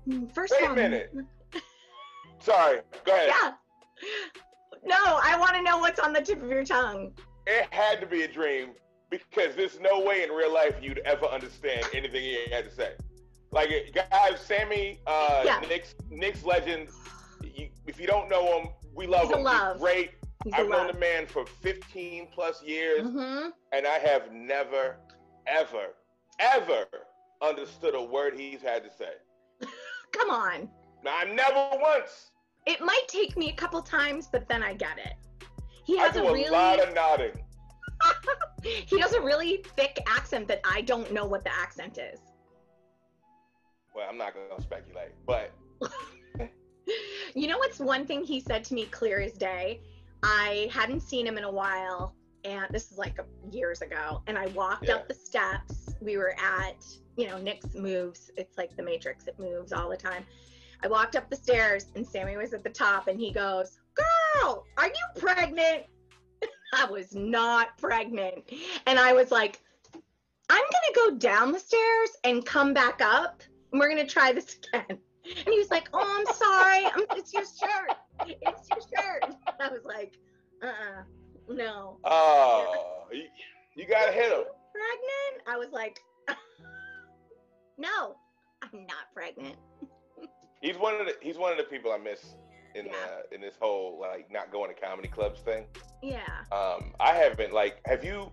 "Hmm, 0.04 0.26
first 0.26 0.54
Wait 0.60 0.66
of 0.66 0.72
a 0.72 0.76
minute. 0.76 1.12
Sorry, 2.38 2.80
go 3.04 3.12
ahead. 3.12 3.28
yeah." 3.28 3.52
Want 5.54 5.66
to 5.66 5.70
know 5.70 5.78
what's 5.78 6.00
on 6.00 6.12
the 6.12 6.20
tip 6.20 6.42
of 6.42 6.50
your 6.50 6.64
tongue. 6.64 7.12
It 7.46 7.68
had 7.72 8.00
to 8.00 8.06
be 8.08 8.22
a 8.22 8.28
dream 8.28 8.70
because 9.08 9.54
there's 9.54 9.78
no 9.78 10.00
way 10.00 10.24
in 10.24 10.30
real 10.30 10.52
life 10.52 10.74
you'd 10.82 10.98
ever 11.04 11.26
understand 11.26 11.86
anything 11.94 12.22
he 12.24 12.38
had 12.50 12.64
to 12.68 12.74
say. 12.74 12.94
Like, 13.52 13.70
guys, 13.94 14.40
Sammy, 14.40 14.98
uh, 15.06 15.42
Yeah. 15.44 15.60
Nick's, 15.68 15.94
Nick's 16.10 16.42
legend. 16.42 16.88
You, 17.40 17.68
if 17.86 18.00
you 18.00 18.08
don't 18.08 18.28
know 18.28 18.58
him, 18.58 18.68
we 18.96 19.06
love 19.06 19.28
He's 19.28 19.36
him. 19.36 19.44
love. 19.44 19.74
He's 19.76 19.80
great. 19.82 20.10
He's 20.42 20.54
I've 20.54 20.68
known 20.68 20.88
the 20.88 20.98
man 20.98 21.24
for 21.28 21.46
15 21.46 22.26
plus 22.34 22.60
years, 22.60 23.06
hmm 23.06 23.50
and 23.72 23.86
I 23.86 23.98
have 24.00 24.32
never, 24.32 24.96
ever, 25.46 25.94
ever 26.40 26.84
understood 27.40 27.94
a 27.94 28.02
word 28.02 28.36
he's 28.36 28.60
had 28.60 28.82
to 28.82 28.90
say. 28.90 29.12
Come 30.12 30.30
on. 30.30 30.68
I 31.06 31.26
never 31.26 31.80
once. 31.80 32.32
It 32.66 32.80
might 32.80 33.06
take 33.06 33.36
me 33.36 33.50
a 33.50 33.54
couple 33.54 33.80
times, 33.82 34.26
but 34.26 34.48
then 34.48 34.60
I 34.64 34.74
get 34.74 34.98
it. 34.98 35.14
He 35.84 35.96
has 35.98 36.16
a 36.16 36.20
a 36.20 36.32
really 36.32 36.48
lot 36.50 36.80
of 36.80 36.94
nodding. 36.94 37.32
he 38.62 38.98
has 39.00 39.12
a 39.12 39.20
really 39.20 39.64
thick 39.76 39.98
accent 40.06 40.48
that 40.48 40.60
I 40.64 40.80
don't 40.82 41.12
know 41.12 41.24
what 41.26 41.44
the 41.44 41.54
accent 41.54 41.98
is. 41.98 42.20
Well, 43.94 44.06
I'm 44.08 44.18
not 44.18 44.34
going 44.34 44.46
to 44.56 44.62
speculate, 44.62 45.12
but 45.26 45.52
You 47.34 47.48
know 47.48 47.58
what's 47.58 47.78
one 47.80 48.06
thing 48.06 48.24
he 48.24 48.40
said 48.40 48.64
to 48.64 48.74
me 48.74 48.86
clear 48.86 49.20
as 49.20 49.32
day? 49.32 49.80
I 50.22 50.68
hadn't 50.72 51.00
seen 51.00 51.26
him 51.26 51.36
in 51.36 51.44
a 51.44 51.50
while, 51.50 52.14
and 52.44 52.66
this 52.70 52.90
is 52.92 52.98
like 52.98 53.18
years 53.50 53.82
ago. 53.82 54.22
And 54.26 54.38
I 54.38 54.46
walked 54.48 54.88
Yeah. 54.88 54.96
up 54.96 55.08
the 55.08 55.14
steps. 55.14 55.94
We 56.00 56.16
were 56.16 56.34
at, 56.38 56.84
you 57.16 57.26
know, 57.26 57.38
Nick's 57.38 57.74
moves. 57.74 58.30
It's 58.36 58.56
like 58.56 58.76
the 58.76 58.82
Matrix, 58.82 59.26
it 59.26 59.38
moves 59.38 59.72
all 59.72 59.88
the 59.90 59.96
time. 59.96 60.24
I 60.82 60.88
walked 60.88 61.16
up 61.16 61.30
the 61.30 61.36
stairs, 61.36 61.86
and 61.94 62.06
Sammy 62.06 62.36
was 62.36 62.52
at 62.52 62.62
the 62.62 62.70
top, 62.70 63.08
and 63.08 63.18
he 63.18 63.32
goes, 63.32 63.78
Girl, 63.94 64.64
are 64.76 64.86
you 64.86 65.20
pregnant? 65.20 65.84
I 66.74 66.86
was 66.86 67.14
not 67.14 67.76
pregnant. 67.78 68.50
And 68.86 68.98
I 68.98 69.12
was 69.12 69.30
like, 69.30 69.60
I'm 70.50 70.62
going 70.62 70.68
to 70.92 70.92
go 70.94 71.16
down 71.16 71.52
the 71.52 71.58
stairs 71.58 72.10
and 72.24 72.44
come 72.44 72.74
back 72.74 73.00
up, 73.00 73.42
and 73.72 73.80
we're 73.80 73.88
going 73.88 74.04
to 74.04 74.12
try 74.12 74.32
this 74.32 74.58
again. 74.74 74.98
And 75.26 75.48
he 75.48 75.58
was 75.58 75.70
like, 75.70 75.88
"Oh, 75.94 76.04
I'm 76.18 76.34
sorry. 76.34 76.84
I'm, 76.84 77.18
it's 77.18 77.32
your 77.32 77.44
shirt. 77.44 77.96
It's 78.26 78.68
your 78.68 78.80
shirt." 78.80 79.34
I 79.60 79.68
was 79.68 79.82
like, 79.84 80.18
"Uh-uh, 80.62 81.02
no." 81.48 81.98
oh, 82.04 83.06
you, 83.10 83.24
you 83.74 83.86
got 83.86 84.06
to 84.06 84.12
hit 84.12 84.30
him. 84.30 84.44
Pregnant? 84.72 85.48
I 85.48 85.56
was 85.56 85.68
like, 85.72 85.98
"No, 87.78 88.16
I'm 88.60 88.86
not 88.86 89.14
pregnant." 89.14 89.56
He's 90.60 90.76
one 90.76 91.00
of 91.00 91.06
the 91.06 91.14
he's 91.22 91.38
one 91.38 91.52
of 91.52 91.58
the 91.58 91.64
people 91.64 91.90
I 91.90 91.98
miss 91.98 92.34
in 92.74 92.86
Yeah. 92.86 92.92
the 93.28 93.34
in 93.34 93.40
this 93.40 93.54
whole 93.60 93.98
like 94.00 94.30
not 94.30 94.50
going 94.50 94.74
to 94.74 94.80
comedy 94.80 95.08
clubs 95.08 95.40
thing. 95.40 95.66
Yeah. 96.02 96.18
Um, 96.52 96.92
I 97.00 97.14
haven't 97.14 97.52
like 97.52 97.80
have 97.86 98.04
you? 98.04 98.30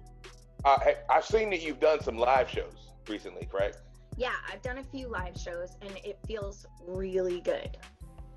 Ha- 0.65 0.93
I've 1.09 1.25
seen 1.25 1.49
that 1.51 1.61
you've 1.61 1.79
done 1.79 2.01
some 2.01 2.17
live 2.17 2.49
shows 2.49 2.91
recently, 3.07 3.45
correct? 3.51 3.77
Yeah, 4.17 4.33
I've 4.51 4.61
done 4.61 4.77
a 4.77 4.83
few 4.83 5.07
live 5.07 5.35
shows 5.37 5.75
and 5.81 5.91
it 6.03 6.19
feels 6.27 6.65
really 6.85 7.41
good. 7.41 7.77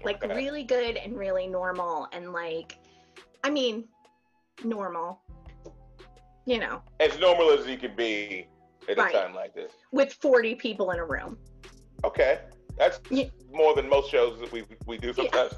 Like 0.02 0.24
Okay. 0.24 0.34
really 0.34 0.64
good 0.64 0.96
and 0.96 1.16
really 1.18 1.46
normal 1.46 2.08
and 2.12 2.32
like 2.32 2.78
I 3.42 3.50
mean, 3.50 3.88
normal. 4.64 5.20
You 6.46 6.58
know, 6.58 6.82
As 7.00 7.18
normal 7.18 7.50
as 7.50 7.66
you 7.66 7.78
can 7.78 7.94
be 7.96 8.46
at 8.88 8.98
Right. 8.98 9.14
a 9.14 9.18
time 9.18 9.34
like 9.34 9.54
this. 9.54 9.72
with 9.92 10.12
40 10.12 10.54
people 10.56 10.90
in 10.90 10.98
a 10.98 11.04
room. 11.04 11.38
Okay, 12.04 12.40
that's 12.76 13.00
Ye- 13.10 13.30
more 13.50 13.74
than 13.74 13.88
most 13.88 14.10
shows 14.10 14.38
that 14.40 14.52
we 14.52 14.64
we 14.86 14.98
do 14.98 15.12
sometimes. 15.14 15.54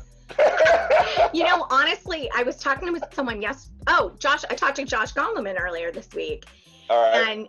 You 1.33 1.45
know, 1.45 1.67
honestly, 1.71 2.31
I 2.35 2.43
was 2.43 2.57
talking 2.57 2.93
with 2.93 3.05
someone 3.13 3.41
yes. 3.43 3.71
Oh, 3.87 4.15
Josh, 4.19 4.45
I 4.51 4.55
talked 4.55 4.77
to 4.77 4.85
Josh 4.85 5.13
Gondelman 5.13 5.61
earlier 5.61 5.93
this 5.93 6.09
week, 6.15 6.45
All 6.91 7.11
right. 7.11 7.29
and 7.29 7.49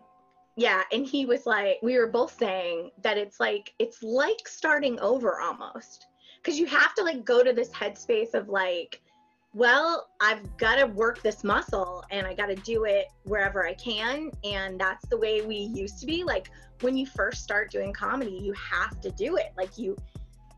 yeah, 0.56 0.82
and 0.92 1.06
he 1.06 1.26
was 1.26 1.46
like, 1.46 1.78
we 1.84 1.98
were 1.98 2.08
both 2.08 2.38
saying 2.38 2.92
that 3.04 3.18
it's 3.18 3.40
like 3.40 3.74
it's 3.80 4.02
like 4.04 4.48
starting 4.48 5.00
over 5.00 5.40
almost, 5.40 6.08
because 6.42 6.60
you 6.60 6.66
have 6.66 6.94
to 6.96 7.04
like 7.04 7.26
go 7.26 7.44
to 7.44 7.54
this 7.54 7.70
headspace 7.70 8.34
of 8.34 8.50
like, 8.50 9.02
well, 9.54 10.10
I've 10.20 10.58
got 10.58 10.76
to 10.76 10.86
work 10.86 11.22
this 11.22 11.44
muscle 11.44 12.04
and 12.12 12.28
I 12.28 12.34
got 12.34 12.48
to 12.48 12.56
do 12.56 12.86
it 12.86 13.08
wherever 13.24 13.66
I 13.68 13.74
can, 13.74 14.32
and 14.44 14.80
that's 14.80 15.08
the 15.08 15.18
way 15.18 15.42
we 15.42 15.56
used 15.56 16.00
to 16.00 16.06
be. 16.06 16.24
Like 16.24 16.50
when 16.82 16.96
you 16.96 17.06
first 17.06 17.44
start 17.44 17.72
doing 17.72 17.94
comedy, 17.94 18.40
you 18.42 18.54
have 18.54 19.02
to 19.02 19.12
do 19.12 19.36
it. 19.38 19.54
Like 19.58 19.78
you, 19.78 19.98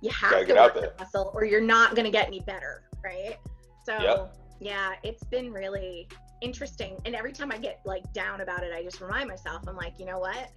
you 0.01 0.10
have 0.12 0.32
Gotta 0.32 0.41
to 0.46 0.48
get 0.48 0.58
out 0.58 0.75
work 0.75 0.98
the 0.98 1.03
muscle, 1.03 1.32
or 1.34 1.46
you're 1.46 1.62
not 1.62 1.96
gonna 1.96 2.12
get 2.12 2.27
any 2.27 2.39
better, 2.41 2.84
right? 3.03 3.38
So 3.86 3.94
Yep. 4.01 4.36
yeah, 4.60 4.94
it's 5.03 5.24
been 5.25 5.51
really 5.51 6.08
interesting. 6.41 6.98
And 7.06 7.15
every 7.15 7.34
time 7.34 7.51
I 7.51 7.58
get 7.58 7.82
like 7.86 8.12
down 8.13 8.41
about 8.41 8.63
it, 8.63 8.72
I 8.74 8.84
just 8.84 9.01
remind 9.01 9.27
myself, 9.29 9.63
I'm 9.68 9.75
like, 9.75 10.00
you 10.00 10.06
know 10.06 10.20
what? 10.20 10.50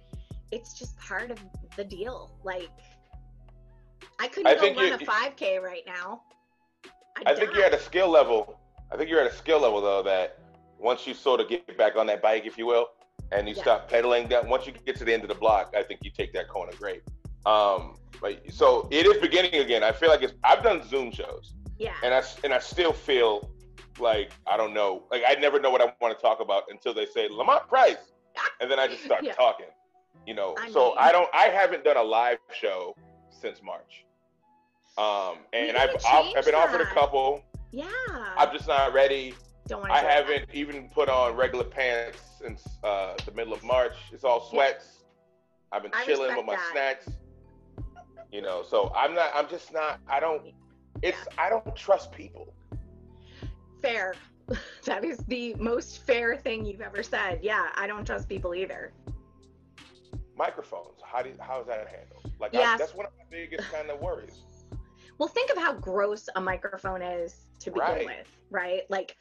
It's 0.51 0.73
just 0.77 0.97
part 0.99 1.31
of 1.31 1.39
the 1.75 1.83
deal. 1.83 2.37
Like 2.43 2.69
I 4.19 4.27
couldn't 4.27 4.47
I 4.47 4.55
go 4.55 4.73
run 4.73 4.87
you- 4.87 4.93
a 4.93 4.97
5K 4.99 5.57
right 5.61 5.83
now. 5.85 6.21
I'd 7.17 7.27
I 7.27 7.35
think 7.35 7.53
you're 7.53 7.65
at 7.65 7.73
a 7.73 7.79
skill 7.79 8.09
level. 8.09 8.59
I 8.91 8.97
think 8.97 9.09
you're 9.09 9.19
at 9.21 9.27
a 9.27 9.35
skill 9.35 9.59
level 9.59 9.81
though 9.81 10.03
that 10.03 10.39
once 10.79 11.05
you 11.07 11.13
sort 11.13 11.39
of 11.39 11.47
get 11.49 11.77
back 11.77 11.95
on 11.95 12.05
that 12.07 12.21
bike, 12.21 12.45
if 12.45 12.57
you 12.57 12.65
will, 12.65 12.89
and 13.31 13.47
you 13.47 13.55
Yeah. 13.55 13.61
stop 13.61 13.89
pedaling 13.89 14.27
that 14.29 14.45
once 14.47 14.65
you 14.65 14.71
get 14.73 14.95
to 14.97 15.05
the 15.05 15.13
end 15.13 15.23
of 15.23 15.29
the 15.29 15.35
block, 15.35 15.73
I 15.75 15.83
think 15.83 16.01
you 16.03 16.11
take 16.11 16.33
that 16.33 16.47
corner 16.47 16.73
great. 16.77 17.03
Um, 17.45 17.97
like 18.21 18.43
so, 18.49 18.87
it 18.91 19.05
is 19.05 19.17
beginning 19.21 19.55
again. 19.55 19.83
I 19.83 19.91
feel 19.91 20.09
like 20.09 20.21
it's. 20.21 20.33
I've 20.43 20.63
done 20.63 20.81
Zoom 20.87 21.11
shows, 21.11 21.53
Yeah. 21.77 21.93
and 22.03 22.13
I 22.13 22.23
and 22.43 22.53
I 22.53 22.59
still 22.59 22.93
feel 22.93 23.49
like 23.99 24.31
I 24.47 24.55
don't 24.57 24.73
know. 24.73 25.03
Like 25.11 25.23
I 25.27 25.33
never 25.35 25.59
know 25.59 25.69
what 25.71 25.81
I 25.81 25.93
want 26.01 26.17
to 26.17 26.21
talk 26.21 26.39
about 26.39 26.63
until 26.69 26.93
they 26.93 27.05
say 27.05 27.27
Lamont 27.29 27.67
Price, 27.67 27.97
and 28.61 28.71
then 28.71 28.79
I 28.79 28.87
just 28.87 29.03
start 29.03 29.23
Yeah. 29.23 29.33
talking. 29.33 29.65
You 30.25 30.35
know. 30.35 30.55
I 30.59 30.71
so 30.71 30.89
mean- 30.89 30.95
I 30.99 31.11
don't. 31.11 31.29
I 31.33 31.45
haven't 31.45 31.83
done 31.83 31.97
a 31.97 32.03
live 32.03 32.37
show 32.53 32.95
since 33.29 33.61
March. 33.61 34.05
Um, 34.97 35.37
and 35.53 35.75
I've 35.75 35.89
off, 36.05 36.33
I've 36.37 36.45
been 36.45 36.53
offered 36.55 36.81
a 36.81 36.85
couple. 36.85 37.43
yeah. 37.71 37.89
I'm 38.37 38.53
just 38.55 38.67
not 38.67 38.93
ready. 38.93 39.33
don't 39.67 39.81
want 39.81 39.91
to. 39.91 39.97
I 39.97 40.01
haven't 40.03 40.45
even 40.53 40.87
put 40.89 41.09
on 41.09 41.35
regular 41.35 41.63
pants 41.65 42.19
since 42.39 42.63
uh, 42.83 43.15
the 43.25 43.31
middle 43.31 43.53
of 43.53 43.63
March. 43.63 43.95
It's 44.11 44.23
all 44.23 44.47
sweats. 44.49 45.03
I've 45.71 45.81
been 45.81 45.91
I 45.95 46.05
chilling 46.05 46.35
with 46.37 46.45
my 46.45 46.55
that. 46.55 46.69
snacks. 46.71 47.07
You 48.33 48.41
know, 48.41 48.63
so 48.67 48.91
I'm 48.95 49.13
not. 49.13 49.29
I'm 49.35 49.47
just 49.47 49.71
not. 49.71 49.99
I 50.07 50.19
don't. 50.19 50.41
It's. 51.03 51.19
I 51.37 51.51
don't 51.51 51.75
trust 51.75 52.11
people. 52.11 52.51
Fair. 53.81 54.15
That 54.85 55.05
is 55.05 55.19
the 55.29 55.53
most 55.57 56.05
fair 56.05 56.35
thing 56.35 56.65
you've 56.65 56.81
ever 56.81 57.01
said. 57.01 57.39
Yeah, 57.41 57.67
I 57.75 57.87
don't 57.87 58.05
trust 58.05 58.27
people 58.27 58.53
either. 58.53 58.91
Microphones. 60.35 60.99
How 61.01 61.21
do? 61.21 61.29
You, 61.29 61.35
How 61.39 61.61
is 61.61 61.67
that 61.67 61.87
handled? 61.87 62.29
Like 62.41 62.53
I, 62.53 62.77
that's 62.77 62.93
one 62.93 63.05
of 63.05 63.13
my 63.17 63.23
biggest 63.31 63.71
kind 63.71 63.89
of 63.89 64.01
worries. 64.01 64.41
Well, 65.19 65.29
think 65.29 65.51
of 65.51 65.57
how 65.57 65.73
gross 65.73 66.27
a 66.35 66.41
microphone 66.41 67.03
is 67.03 67.35
to 67.59 67.69
begin 67.69 67.85
Right. 67.87 68.05
with, 68.05 68.27
right? 68.49 68.81
Like 68.89 69.15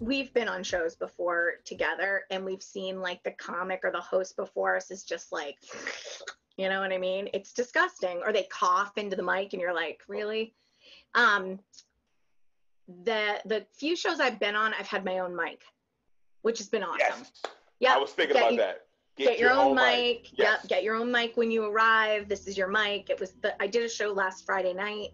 we've 0.00 0.34
been 0.34 0.48
on 0.48 0.64
shows 0.64 0.96
before 0.96 1.52
together 1.64 2.24
and 2.32 2.44
we've 2.44 2.62
seen 2.62 3.00
like 3.00 3.22
the 3.22 3.30
comic 3.30 3.80
or 3.84 3.92
the 3.92 4.00
host 4.00 4.36
before 4.36 4.76
us 4.76 4.90
is 4.90 5.04
just 5.04 5.30
like 5.32 5.56
you 6.56 6.68
know 6.68 6.80
what 6.80 6.92
I 6.92 6.98
mean? 6.98 7.28
It's 7.34 7.52
disgusting. 7.52 8.20
Or 8.24 8.32
they 8.32 8.44
cough 8.44 8.96
into 8.96 9.16
the 9.16 9.22
mic 9.22 9.52
and 9.52 9.60
you're 9.60 9.74
like, 9.74 10.02
really? 10.08 10.54
Um 11.14 11.58
the 13.04 13.40
the 13.44 13.66
few 13.72 13.96
shows 13.96 14.20
I've 14.20 14.38
been 14.38 14.54
on, 14.54 14.72
I've 14.78 14.86
had 14.86 15.04
my 15.04 15.18
own 15.18 15.34
mic, 15.34 15.62
which 16.42 16.58
has 16.58 16.68
been 16.68 16.82
awesome. 16.82 16.98
Yes. 17.00 17.42
Yeah. 17.80 17.94
I 17.94 17.98
was 17.98 18.10
thinking 18.12 18.34
Get 18.34 18.42
about 18.42 18.52
you- 18.52 18.58
that. 18.58 18.86
get, 19.16 19.38
your, 19.38 19.50
own, 19.50 19.74
mic. 19.74 20.28
Yes. 20.38 20.60
Yep, 20.62 20.68
get 20.68 20.82
your 20.84 20.94
own 20.96 21.10
mic 21.10 21.36
when 21.36 21.50
you 21.50 21.64
arrive. 21.64 22.28
This 22.28 22.46
is 22.46 22.56
your 22.56 22.68
mic. 22.68 23.10
It 23.10 23.18
was 23.18 23.32
the 23.42 23.60
I 23.62 23.66
did 23.66 23.82
a 23.84 23.88
show 23.88 24.12
last 24.12 24.44
Friday 24.44 24.72
night 24.74 25.10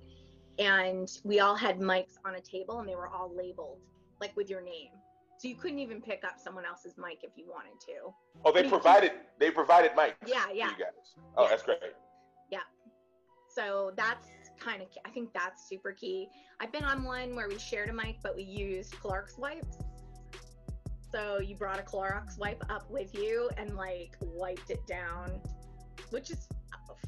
and 0.59 1.09
we 1.25 1.41
all 1.41 1.55
had 1.57 1.79
mics 1.81 2.19
on 2.25 2.35
a 2.35 2.41
table 2.41 2.81
and 2.81 2.89
they 2.89 2.95
were 2.95 3.09
all 3.09 3.33
labeled 3.35 3.79
like 4.21 4.37
with 4.37 4.51
your 4.51 4.61
name. 4.61 4.91
So 5.43 5.49
you 5.49 5.57
couldn't 5.57 5.81
even 5.81 6.01
pick 6.01 6.23
up 6.23 6.39
someone 6.39 6.65
else's 6.65 6.95
mic 6.97 7.25
if 7.25 7.33
you 7.35 7.47
wanted 7.49 7.81
to. 7.87 8.15
Oh, 8.45 8.53
they 8.53 8.69
provided. 8.69 9.11
They 9.41 9.51
provided 9.51 9.91
mics. 9.91 10.13
Yeah, 10.25 10.45
for 10.47 10.55
yeah. 10.55 10.69
You 10.69 10.85
guys. 10.85 11.15
Oh, 11.37 11.43
Yeah. 11.43 11.49
that's 11.49 11.63
great. 11.65 11.79
Yeah. 12.49 12.59
So 13.49 13.91
that's 13.97 14.29
kind 14.61 14.83
of 14.83 14.89
I 15.05 15.11
think 15.11 15.33
that's 15.33 15.69
super 15.69 15.91
key. 15.91 16.29
I've 16.61 16.71
been 16.71 16.85
on 16.85 17.03
one 17.03 17.35
where 17.35 17.49
we 17.49 17.59
shared 17.59 17.89
a 17.89 17.93
mic 17.93 18.19
but 18.23 18.37
we 18.37 18.45
used 18.45 18.95
Clorox 18.95 19.37
wipes. 19.37 19.79
So 21.11 21.41
you 21.41 21.57
brought 21.57 21.81
a 21.81 21.83
Clorox 21.83 22.39
wipe 22.39 22.63
up 22.71 22.89
with 22.89 23.13
you 23.13 23.51
and 23.57 23.75
like 23.75 24.17
wiped 24.21 24.71
it 24.71 24.87
down, 24.87 25.41
which 26.11 26.31
is 26.31 26.47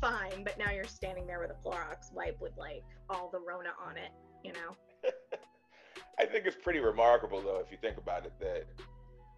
fine, 0.01 0.43
but 0.43 0.59
now 0.59 0.73
you're 0.73 0.83
standing 0.85 1.25
there 1.25 1.39
with 1.39 1.53
a 1.53 1.69
Clorox 1.69 2.13
wipe 2.13 2.41
with 2.41 2.57
like 2.57 2.83
all 3.09 3.31
the 3.31 3.39
Rona 3.39 3.71
on 3.81 3.97
it, 3.97 4.11
you 4.43 4.53
know? 4.53 4.75
I 6.19 6.27
think 6.27 6.47
it's 6.47 6.57
pretty 6.63 6.81
remarkable, 6.81 7.41
though, 7.41 7.61
if 7.65 7.71
you 7.71 7.79
think 7.81 7.99
about 7.99 8.25
it, 8.25 8.33
that 8.41 8.67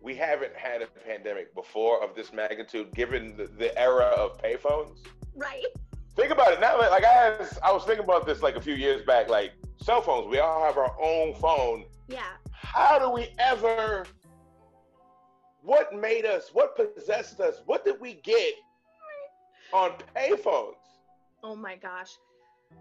we 0.00 0.14
haven't 0.14 0.54
had 0.54 0.82
a 0.82 0.86
pandemic 0.86 1.54
before 1.54 2.02
of 2.02 2.14
this 2.14 2.32
magnitude, 2.32 2.92
given 2.94 3.36
the, 3.36 3.46
the 3.46 3.76
era 3.78 4.04
of 4.04 4.40
payphones. 4.40 4.98
Right? 5.34 5.64
Think 6.14 6.30
about 6.30 6.52
it 6.52 6.60
now. 6.60 6.78
Like 6.78 7.04
I, 7.04 7.36
was, 7.38 7.58
I 7.62 7.72
was 7.72 7.84
thinking 7.84 8.04
about 8.04 8.26
this 8.26 8.42
like 8.42 8.56
a 8.56 8.60
few 8.60 8.74
years 8.74 9.02
back. 9.02 9.28
Like 9.28 9.52
cell 9.82 10.00
phones, 10.00 10.28
we 10.28 10.38
all 10.38 10.64
have 10.64 10.78
our 10.78 10.94
own 11.00 11.34
phone. 11.34 11.84
Yeah. 12.08 12.22
How 12.52 12.98
do 12.98 13.10
we 13.10 13.28
ever? 13.38 14.06
What 15.62 15.94
made 15.94 16.24
us? 16.24 16.50
What 16.52 16.76
possessed 16.76 17.40
us? 17.40 17.62
What 17.66 17.84
did 17.84 18.00
we 18.00 18.14
get 18.14 18.54
on 19.72 19.92
payphones? 20.14 20.74
Oh 21.42 21.54
my 21.54 21.76
gosh. 21.76 22.12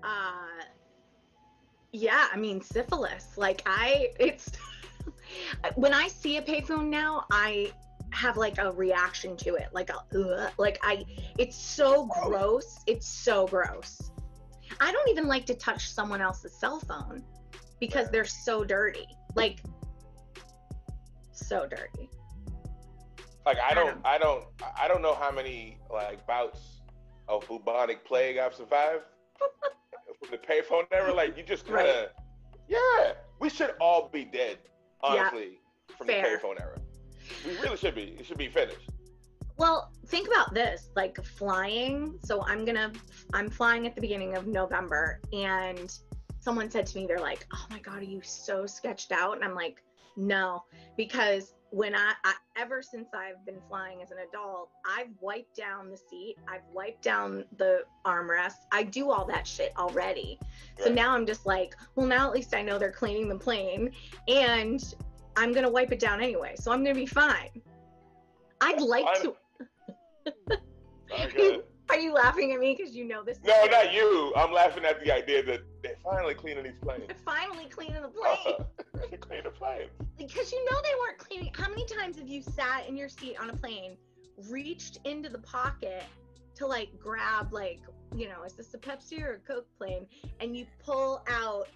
Uh 0.04 0.64
yeah, 1.92 2.28
I 2.32 2.38
mean 2.38 2.62
syphilis. 2.62 3.38
Like 3.38 3.62
I 3.66 4.10
it's 4.20 4.52
when 5.76 5.94
I 5.94 6.08
see 6.08 6.38
a 6.38 6.42
payphone 6.42 6.88
now, 6.88 7.26
I 7.32 7.72
have 8.12 8.38
like 8.38 8.58
a 8.58 8.72
reaction 8.72 9.36
to 9.38 9.56
it. 9.56 9.70
Like 9.74 9.90
a 9.90 10.00
ugh, 10.18 10.52
like 10.58 10.80
I 10.82 11.06
it's 11.38 11.58
so 11.58 12.10
oh. 12.16 12.30
gross. 12.30 12.80
It's 12.88 13.08
so 13.08 13.48
gross. 13.48 14.12
I 14.80 14.92
don't 14.92 15.10
even 15.10 15.28
like 15.28 15.46
to 15.48 15.56
touch 15.56 15.90
someone 15.90 16.22
else's 16.22 16.54
cell 16.54 16.80
phone 16.80 17.24
because 17.80 18.10
they're 18.10 18.26
so 18.26 18.64
dirty. 18.64 19.08
Like 19.36 19.60
so 21.32 21.68
dirty. 21.68 22.10
Like 23.46 23.58
I 23.60 23.72
I 23.72 23.74
don't. 23.74 23.98
I 24.06 24.18
don't, 24.18 24.46
I 24.80 24.88
don't 24.88 25.02
know 25.02 25.14
how 25.14 25.32
many 25.32 25.78
like 25.92 26.26
bouts 26.26 26.82
of 27.28 27.48
bubonic 27.48 28.06
plague 28.06 28.38
I've 28.38 28.54
survived 28.54 29.04
from 30.20 30.30
the 30.32 30.38
payphone 30.38 30.84
era. 30.92 31.14
Like 31.14 31.38
you 31.38 31.44
just 31.44 31.66
kind 31.68 31.88
of, 31.88 31.96
Right. 31.96 32.10
yeah. 32.68 33.14
We 33.40 33.50
should 33.50 33.74
all 33.82 34.10
be 34.10 34.26
dead, 34.26 34.58
Yeah. 35.04 35.10
honestly, 35.10 35.60
from 35.98 36.08
Fair. 36.08 36.22
the 36.22 36.28
payphone 36.48 36.60
era. 36.62 36.78
We 37.46 37.58
really 37.60 37.78
should 37.78 37.96
be. 37.96 38.16
It 38.20 38.26
should 38.26 38.38
be 38.38 38.48
finished. 38.50 38.90
Well, 39.58 39.92
think 40.08 40.28
about 40.28 40.54
this 40.54 40.90
like 40.96 41.24
flying. 41.24 42.20
So 42.24 42.42
I'm 42.44 42.66
gonna, 42.66 42.92
I'm 43.34 43.50
flying 43.50 43.88
at 43.88 43.96
the 43.96 44.02
beginning 44.02 44.36
of 44.36 44.48
November, 44.48 45.22
and 45.34 45.94
someone 46.40 46.70
said 46.70 46.86
to 46.88 46.98
me, 46.98 47.08
they're 47.08 47.20
like, 47.20 47.46
"Oh 47.54 47.66
my 47.70 47.80
God, 47.80 48.00
are 48.00 48.04
you 48.04 48.22
so 48.22 48.66
sketched 48.66 49.12
out?" 49.12 49.36
And 49.36 49.44
I'm 49.44 49.56
like, 49.56 49.82
"No," 50.16 50.64
because 50.98 51.54
when 51.72 51.94
I, 51.94 52.14
I 52.24 52.34
ever 52.56 52.82
since 52.82 53.10
I've 53.14 53.46
been 53.46 53.60
flying 53.68 54.02
as 54.02 54.12
an 54.12 54.18
adult, 54.30 54.70
I've 54.86 55.10
wiped 55.20 55.56
down 55.58 55.90
the 55.90 55.98
seat, 55.98 56.38
I've 56.48 56.62
wiped 56.74 57.02
down 57.02 57.44
the 57.58 57.84
armrest, 58.06 58.60
I 58.72 58.84
do 58.84 59.12
all 59.12 59.26
that 59.26 59.46
shit 59.46 59.74
already. 59.78 60.40
So 60.82 60.90
now 60.92 61.12
I'm 61.14 61.26
just 61.26 61.46
like, 61.46 61.76
well, 61.96 62.06
now 62.06 62.28
at 62.28 62.34
least 62.34 62.56
I 62.56 62.62
know 62.62 62.80
they're 62.80 62.92
cleaning 62.92 63.28
the 63.28 63.38
plane, 63.38 63.92
and 64.28 64.82
I'm 65.36 65.52
gonna 65.52 65.70
wipe 65.70 65.92
it 65.92 66.00
down 66.00 66.22
anyway, 66.22 66.56
so 66.58 66.72
I'm 66.72 66.82
gonna 66.84 66.96
be 66.96 67.06
fine. 67.06 67.62
I'd 68.62 68.82
like 68.82 69.06
I'm- 69.06 69.34
to. 71.28 71.62
Sorry, 71.88 72.00
go 72.00 72.00
ahead. 72.00 72.00
Are 72.00 72.02
you 72.02 72.14
laughing 72.14 72.52
at 72.54 72.60
me 72.60 72.76
because 72.78 72.96
you 72.96 73.06
know 73.06 73.24
this? 73.24 73.40
No, 73.44 73.66
not 73.66 73.94
you. 73.94 74.34
I'm 74.36 74.52
laughing 74.52 74.86
at 74.86 75.04
the 75.04 75.12
idea 75.12 75.44
that 75.44 75.62
they're 75.84 75.98
finally 76.04 76.34
cleaning 76.34 76.64
these 76.64 76.74
planes. 76.82 77.04
They're 77.08 77.18
finally 77.26 77.66
cleaning 77.66 78.02
the 78.02 78.08
uh-huh. 78.08 78.54
plane 78.54 79.20
Clean 79.20 79.44
the 79.44 79.50
planes. 79.50 79.92
because 80.18 80.52
you 80.52 80.64
know 80.66 80.78
they 80.84 80.94
weren't 81.00 81.18
cleaning. 81.18 81.52
How 81.54 81.70
many 81.70 81.86
times 81.86 82.18
have 82.18 82.28
you 82.28 82.42
sat 82.42 82.88
in 82.88 82.96
your 82.96 83.10
seat 83.10 83.38
on 83.40 83.50
a 83.50 83.56
plane, 83.56 83.98
reached 84.50 85.00
into 85.06 85.30
the 85.30 85.40
pocket 85.40 86.04
to 86.56 86.66
like 86.66 86.90
grab 87.00 87.52
like 87.52 87.82
you 88.16 88.30
know 88.30 88.44
is 88.44 88.54
this 88.54 88.74
a 88.74 88.78
Pepsi 88.78 89.22
or 89.22 89.34
a 89.34 89.40
Coke 89.40 89.68
plane, 89.78 90.06
and 90.40 90.56
you 90.56 90.66
pull 90.84 91.24
out 91.30 91.68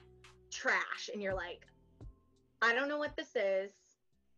trash 0.51 1.09
and 1.13 1.21
you're 1.21 1.35
like, 1.35 1.65
I 2.61 2.73
don't 2.73 2.89
know 2.89 2.97
what 2.97 3.15
this 3.15 3.35
is. 3.35 3.71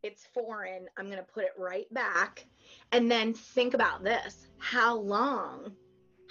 It's 0.03 0.25
foreign. 0.33 0.87
I'm 0.97 1.09
gonna 1.09 1.23
put 1.23 1.43
it 1.43 1.51
right 1.57 1.91
back. 1.93 2.45
And 2.91 3.09
then 3.09 3.33
think 3.33 3.73
about 3.73 4.03
this. 4.03 4.47
How 4.57 4.95
long 4.97 5.73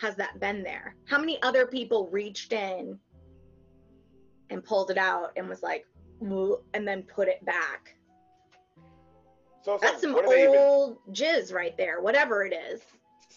has 0.00 0.16
that 0.16 0.40
been 0.40 0.62
there? 0.62 0.96
How 1.06 1.18
many 1.18 1.40
other 1.42 1.66
people 1.66 2.08
reached 2.10 2.52
in 2.52 2.98
and 4.50 4.64
pulled 4.64 4.90
it 4.90 4.98
out 4.98 5.32
and 5.36 5.48
was 5.48 5.62
like, 5.62 5.86
and 6.20 6.86
then 6.86 7.02
put 7.04 7.28
it 7.28 7.44
back? 7.44 7.94
So 9.62 9.78
That's 9.80 10.00
some 10.00 10.14
they 10.28 10.44
even? 10.44 10.56
old 10.56 10.98
jizz 11.12 11.52
right 11.52 11.76
there, 11.76 12.00
whatever 12.00 12.44
it 12.44 12.54
is. 12.54 12.80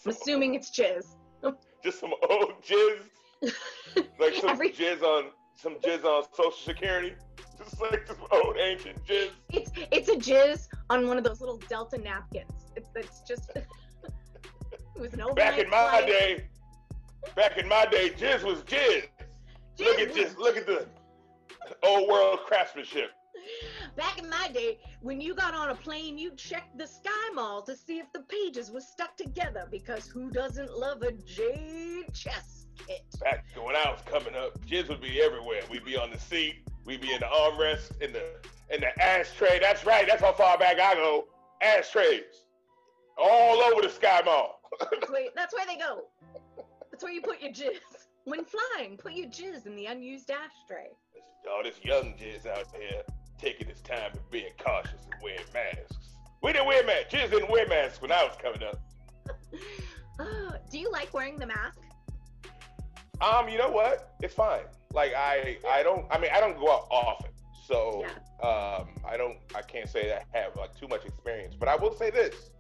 I'm 0.06 0.12
assuming 0.12 0.56
it's 0.56 0.72
jizz. 0.72 1.16
Just 1.84 2.00
some 2.00 2.14
old 2.30 2.54
jizz, 2.64 3.02
like 4.20 4.34
some 4.36 4.50
Every- 4.52 4.72
jizz 4.72 5.02
on 5.04 5.26
some 5.56 5.76
jizz 5.76 6.06
on 6.06 6.24
Social 6.34 6.52
Security. 6.52 7.14
Just 7.64 7.82
like 7.82 8.08
some 8.08 8.18
old 8.32 8.58
ancient 8.58 9.04
jizz. 9.06 9.30
It's 9.50 9.72
it's 9.92 10.10
a 10.10 10.16
jizz 10.16 10.68
on 10.90 11.08
one 11.08 11.18
of 11.18 11.24
those 11.24 11.40
little 11.42 11.58
Delta 11.70 11.98
napkins. 11.98 12.52
It's 12.76 12.90
it's 12.96 13.22
just 13.22 13.52
it 13.56 13.66
was 15.00 15.14
an 15.14 15.22
overnight 15.22 15.36
Back 15.36 15.60
in 15.60 15.70
my 15.70 15.90
flight. 15.90 16.08
day, 16.08 16.46
back 17.36 17.58
in 17.58 17.68
my 17.68 17.86
day, 17.86 18.10
jizz 18.10 18.44
was 18.44 18.62
jizz. 18.64 19.04
Look 19.80 20.00
at 20.00 20.14
this. 20.14 20.38
look 20.38 20.58
at 20.58 20.66
the 20.66 20.88
old 21.84 22.10
world 22.10 22.40
craftsmanship. 22.46 23.12
Back 23.96 24.20
in 24.20 24.30
my 24.30 24.50
day, 24.54 24.80
when 25.02 25.20
you 25.20 25.36
got 25.36 25.54
on 25.54 25.70
a 25.70 25.76
plane, 25.76 26.18
you 26.18 26.32
checked 26.36 26.78
the 26.78 26.88
Sky 26.88 27.30
Mall 27.34 27.62
to 27.64 27.76
see 27.76 28.00
if 28.00 28.12
the 28.14 28.22
pages 28.22 28.72
were 28.72 28.82
stuck 28.82 29.18
together 29.18 29.68
because 29.70 30.08
who 30.08 30.30
doesn't 30.32 30.72
love 30.72 31.02
a 31.02 31.12
jade 31.12 32.14
chest 32.14 32.68
kit? 32.88 33.02
Back 33.20 33.46
when 33.56 33.76
I 33.76 33.92
was 33.92 34.02
coming 34.06 34.36
up, 34.36 34.60
jizz 34.66 34.90
would 34.90 35.02
be 35.02 35.22
everywhere. 35.22 35.62
We'd 35.70 35.86
be 35.86 35.98
on 35.98 36.12
the 36.12 36.20
seat, 36.20 36.68
we'd 36.86 37.02
be 37.02 37.14
in 37.14 37.20
the 37.20 37.26
armrest, 37.26 38.02
in 38.02 38.14
the 38.14 38.24
in 38.70 38.82
the 38.82 39.02
ashtray. 39.02 39.60
That's 39.60 39.86
right. 39.86 40.08
That's 40.08 40.22
how 40.22 40.34
far 40.34 40.58
back 40.58 40.80
I 40.80 40.96
go. 40.96 41.26
Ashtrays, 41.62 42.46
all 43.18 43.62
over 43.62 43.82
the 43.82 43.90
Sky 43.90 44.22
Mall. 44.26 44.60
That's 44.80 45.10
where, 45.12 45.28
that's 45.36 45.54
where 45.54 45.68
they 45.68 45.78
go. 45.78 46.06
That's 46.92 47.04
where 47.04 47.14
you 47.14 47.22
put 47.22 47.40
your 47.40 47.52
jizz. 47.52 47.78
When 48.26 48.44
flying, 48.44 48.98
put 48.98 49.14
your 49.14 49.28
jizz 49.28 49.68
in 49.68 49.76
the 49.76 49.86
unused 49.86 50.32
ashtray. 50.32 50.88
All 51.52 51.62
this 51.64 51.76
young 51.84 52.16
jizz 52.16 52.48
out 52.48 52.66
here 52.76 53.04
taking 53.38 53.68
his 53.68 53.82
time 53.82 54.12
and 54.14 54.32
being 54.32 54.52
cautious 54.58 55.06
and 55.12 55.22
wearing 55.22 55.44
masks. 55.54 56.16
We 56.42 56.54
didn't 56.54 56.68
wear 56.68 56.84
masks. 56.86 57.14
Jizz 57.14 57.30
didn't 57.30 57.52
wear 57.52 57.68
masks 57.68 58.02
when 58.02 58.12
I 58.12 58.24
was 58.24 58.36
coming 58.42 58.64
up. 58.64 58.82
Oh, 60.20 60.52
do 60.72 60.78
you 60.78 60.92
like 60.92 61.12
wearing 61.12 61.40
the 61.40 61.48
mask? 61.48 61.80
Um, 63.22 63.48
you 63.48 63.58
know 63.58 63.70
what? 63.70 64.16
It's 64.22 64.34
fine. 64.34 64.64
Like 64.94 65.14
I, 65.16 65.58
I 65.70 65.84
don't. 65.84 66.06
I 66.12 66.20
mean, 66.20 66.32
I 66.34 66.40
don't 66.40 66.58
go 66.58 66.72
out 66.72 66.88
often, 66.92 67.32
so 67.68 68.06
um, 68.44 68.90
I 69.08 69.18
don't. 69.18 69.38
I 69.56 69.62
can't 69.62 69.90
say 69.90 70.08
that 70.08 70.26
I 70.34 70.38
have 70.38 70.56
like 70.56 70.78
too 70.80 70.88
much 70.88 71.06
experience. 71.06 71.56
But 71.60 71.68
I 71.68 71.76
will 71.76 71.96
say 71.96 72.10
this: 72.12 72.52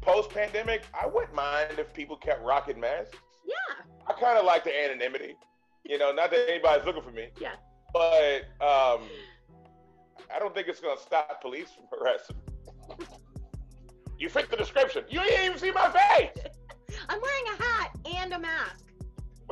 post 0.00 0.30
pandemic, 0.30 0.82
I 1.00 1.06
wouldn't 1.06 1.34
mind 1.34 1.78
if 1.78 1.92
people 1.92 2.16
kept 2.16 2.42
rocking 2.42 2.78
masks. 2.78 3.16
Yeah. 3.44 3.84
I 4.06 4.12
kind 4.12 4.38
of 4.38 4.44
like 4.44 4.64
the 4.64 4.84
anonymity. 4.84 5.36
You 5.84 5.98
know, 5.98 6.12
not 6.12 6.30
that 6.30 6.48
anybody's 6.48 6.84
looking 6.86 7.02
for 7.02 7.10
me. 7.10 7.28
Yeah. 7.40 7.54
But 7.92 8.42
um, 8.60 9.02
I 10.34 10.38
don't 10.38 10.54
think 10.54 10.68
it's 10.68 10.80
gonna 10.80 11.00
stop 11.00 11.40
police 11.40 11.68
from 11.70 11.86
harassing. 11.98 12.36
you 14.18 14.28
fit 14.28 14.50
the 14.50 14.56
description. 14.56 15.04
You 15.08 15.20
ain't 15.20 15.44
even 15.44 15.58
see 15.58 15.72
my 15.72 15.90
face. 15.90 16.30
I'm 17.08 17.20
wearing 17.20 17.44
a 17.58 17.62
hat 17.62 17.90
and 18.04 18.32
a 18.34 18.38
mask. 18.38 18.84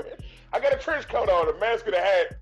I 0.52 0.60
got 0.60 0.72
a 0.72 0.78
trench 0.78 1.08
coat 1.08 1.28
on, 1.28 1.54
a 1.54 1.58
mask 1.58 1.86
and 1.86 1.94
a 1.94 2.00
hat. 2.00 2.38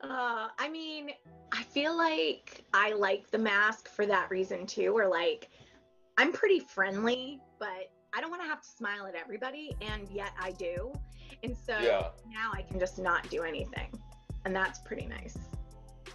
Uh, 0.00 0.48
I 0.58 0.68
mean, 0.68 1.10
I 1.52 1.62
feel 1.62 1.96
like 1.96 2.64
I 2.74 2.92
like 2.92 3.30
the 3.30 3.38
mask 3.38 3.88
for 3.88 4.04
that 4.06 4.30
reason 4.30 4.66
too. 4.66 4.96
Or 4.96 5.06
like, 5.08 5.48
I'm 6.18 6.32
pretty 6.32 6.58
friendly, 6.58 7.40
but 7.58 7.90
I 8.12 8.20
don't 8.20 8.30
want 8.30 8.42
to 8.42 8.48
have 8.48 8.60
to 8.62 8.68
smile 8.68 9.06
at 9.06 9.14
everybody, 9.14 9.74
and 9.80 10.08
yet 10.10 10.32
I 10.40 10.50
do. 10.52 10.92
And 11.42 11.56
so 11.56 11.78
Yeah. 11.78 12.08
now 12.28 12.50
I 12.52 12.62
can 12.62 12.78
just 12.78 12.98
not 12.98 13.28
do 13.30 13.42
anything, 13.42 13.90
and 14.44 14.54
that's 14.54 14.80
pretty 14.80 15.06
nice. 15.06 15.38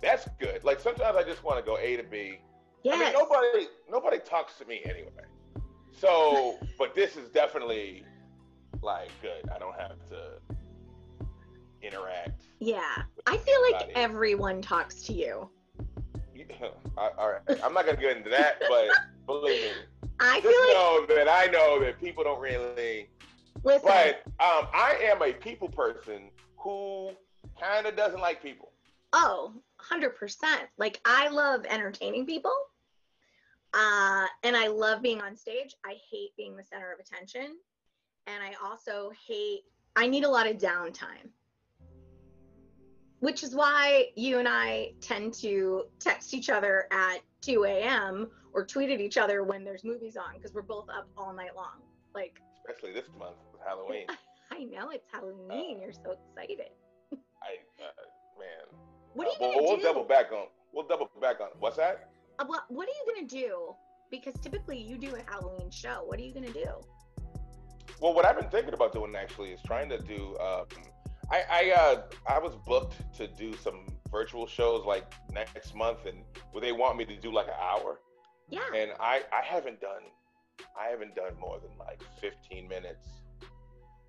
That's 0.02 0.28
good. 0.40 0.64
Like 0.64 0.80
sometimes 0.80 1.18
I 1.18 1.24
just 1.24 1.44
want 1.44 1.58
to 1.58 1.66
go 1.66 1.78
A 1.78 1.98
to 1.98 2.04
B. 2.04 2.40
Yes. 2.84 2.96
I 2.96 3.04
mean, 3.04 3.14
nobody 3.14 3.68
nobody 3.90 4.20
talks 4.20 4.58
to 4.60 4.66
me 4.66 4.82
anyway. 4.86 5.12
So, 6.00 6.60
but 6.78 6.94
this 6.96 7.16
is 7.16 7.30
definitely 7.30 8.04
like 8.82 9.10
good. 9.22 9.50
I 9.54 9.58
don't 9.60 9.76
have 9.80 9.98
to 10.10 10.40
interact. 11.82 12.42
yeah. 12.60 13.04
I 13.26 13.38
feel 13.38 13.62
like 13.72 13.92
everyone 13.96 14.62
talks 14.62 15.02
to 15.04 15.14
you. 15.14 15.50
I- 16.98 17.12
All 17.18 17.30
right, 17.32 17.42
I'm 17.64 17.74
not 17.74 17.86
gonna 17.86 17.98
get 17.98 18.18
into 18.18 18.30
that, 18.30 18.62
but 18.70 18.90
believe 19.26 19.62
me, 19.62 19.72
I 20.20 20.40
just 20.42 20.48
feel 20.48 20.68
like 20.68 20.74
know 21.10 21.16
that 21.16 21.28
I 21.30 21.46
know 21.52 21.80
that 21.82 22.00
people 22.00 22.24
don't 22.24 22.40
really. 22.40 23.10
listen. 23.64 23.88
But 23.88 24.22
um, 24.44 24.68
I 24.74 24.98
am 25.04 25.22
a 25.22 25.34
people 25.34 25.68
person 25.68 26.30
who 26.58 27.12
kind 27.60 27.86
of 27.86 27.96
doesn't 27.96 28.20
like 28.22 28.42
people. 28.42 28.72
Oh, 29.14 29.54
100%. 29.92 30.44
Like 30.78 31.00
I 31.06 31.30
love 31.30 31.66
entertaining 31.66 32.26
people. 32.26 32.54
Uh, 33.74 34.26
and 34.44 34.56
I 34.56 34.68
love 34.68 35.02
being 35.02 35.22
on 35.22 35.36
stage. 35.36 35.76
I 35.86 35.96
hate 36.12 36.32
being 36.38 36.56
the 36.56 36.64
center 36.64 36.92
of 36.92 37.00
attention. 37.00 37.58
And 38.28 38.44
I 38.44 38.54
also 38.64 39.12
hate 39.28 39.62
I 39.96 40.08
need 40.08 40.24
a 40.24 40.30
lot 40.30 40.48
of 40.48 40.58
downtime. 40.58 41.30
Which 43.20 43.42
is 43.44 43.56
why 43.56 44.10
you 44.16 44.38
and 44.38 44.48
I 44.48 44.94
tend 45.02 45.34
to 45.36 45.86
text 46.00 46.34
each 46.36 46.50
other 46.52 46.88
at 46.92 47.18
2 47.42 47.64
a.m. 47.66 48.30
or 48.54 48.64
tweet 48.64 48.92
at 48.92 49.02
each 49.02 49.18
other 49.18 49.44
when 49.44 49.64
there's 49.64 49.84
movies 49.84 50.18
on 50.18 50.36
because 50.36 50.54
we're 50.54 50.62
both 50.62 50.88
up 50.90 51.08
all 51.18 51.34
night 51.34 51.56
long. 51.56 51.82
Like, 52.14 52.40
especially 52.68 52.94
this 52.94 53.08
month 53.18 53.38
with 53.52 53.62
Halloween. 53.66 54.06
I 54.52 54.66
know 54.66 54.92
it's 54.92 55.08
Halloween. 55.12 55.82
You're 55.82 55.94
so 55.94 56.16
excited. 56.36 56.68
I 57.12 57.58
uh, 57.82 57.90
man. 58.40 58.48
What 59.14 59.28
are 59.28 59.32
you 59.32 59.36
Uh, 59.36 59.52
gonna 59.52 59.64
we'll 59.64 59.78
do? 59.78 59.84
double 59.84 60.04
back 60.04 60.32
on. 60.32 60.46
We'll 60.72 60.86
double 60.88 61.10
back 61.20 61.40
on. 61.42 61.48
What's 61.60 61.78
that? 61.78 62.10
Uh, 62.40 62.46
what, 62.46 62.64
what 62.70 62.88
are 62.88 62.92
you 62.92 63.14
gonna 63.16 63.28
do? 63.28 63.74
Because 64.12 64.34
typically 64.42 64.78
you 64.78 64.98
do 64.98 65.14
a 65.16 65.32
Halloween 65.32 65.70
show. 65.72 66.04
What 66.06 66.20
are 66.20 66.24
you 66.24 66.34
gonna 66.34 66.52
do? 66.52 66.66
Well, 68.00 68.14
what 68.14 68.26
I've 68.26 68.40
been 68.40 68.50
thinking 68.50 68.74
about 68.74 68.94
doing 68.94 69.16
actually 69.16 69.50
is 69.52 69.60
trying 69.66 69.90
to 69.90 69.98
do. 70.00 70.38
Um, 70.40 70.66
I 71.32 71.44
I 71.50 71.72
uh, 71.72 72.02
I 72.30 72.40
was 72.40 72.56
booked 72.66 72.96
to 73.18 73.28
do 73.28 73.56
some 73.58 73.88
virtual 74.12 74.48
shows 74.48 74.86
like 74.86 75.12
next 75.32 75.76
month, 75.76 76.06
and 76.06 76.20
where 76.52 76.62
they 76.62 76.72
want 76.72 76.98
me 76.98 77.06
to 77.06 77.16
do 77.18 77.34
like 77.34 77.48
an 77.48 77.54
hour, 77.60 78.00
Yeah. 78.50 78.62
and 78.74 78.92
I 79.00 79.24
I 79.34 79.44
haven't 79.44 79.82
done 79.82 80.04
I 80.80 80.90
haven't 80.90 81.16
done 81.16 81.34
more 81.40 81.60
than 81.60 81.72
like 81.78 82.02
15 82.22 82.68
minutes, 82.68 83.08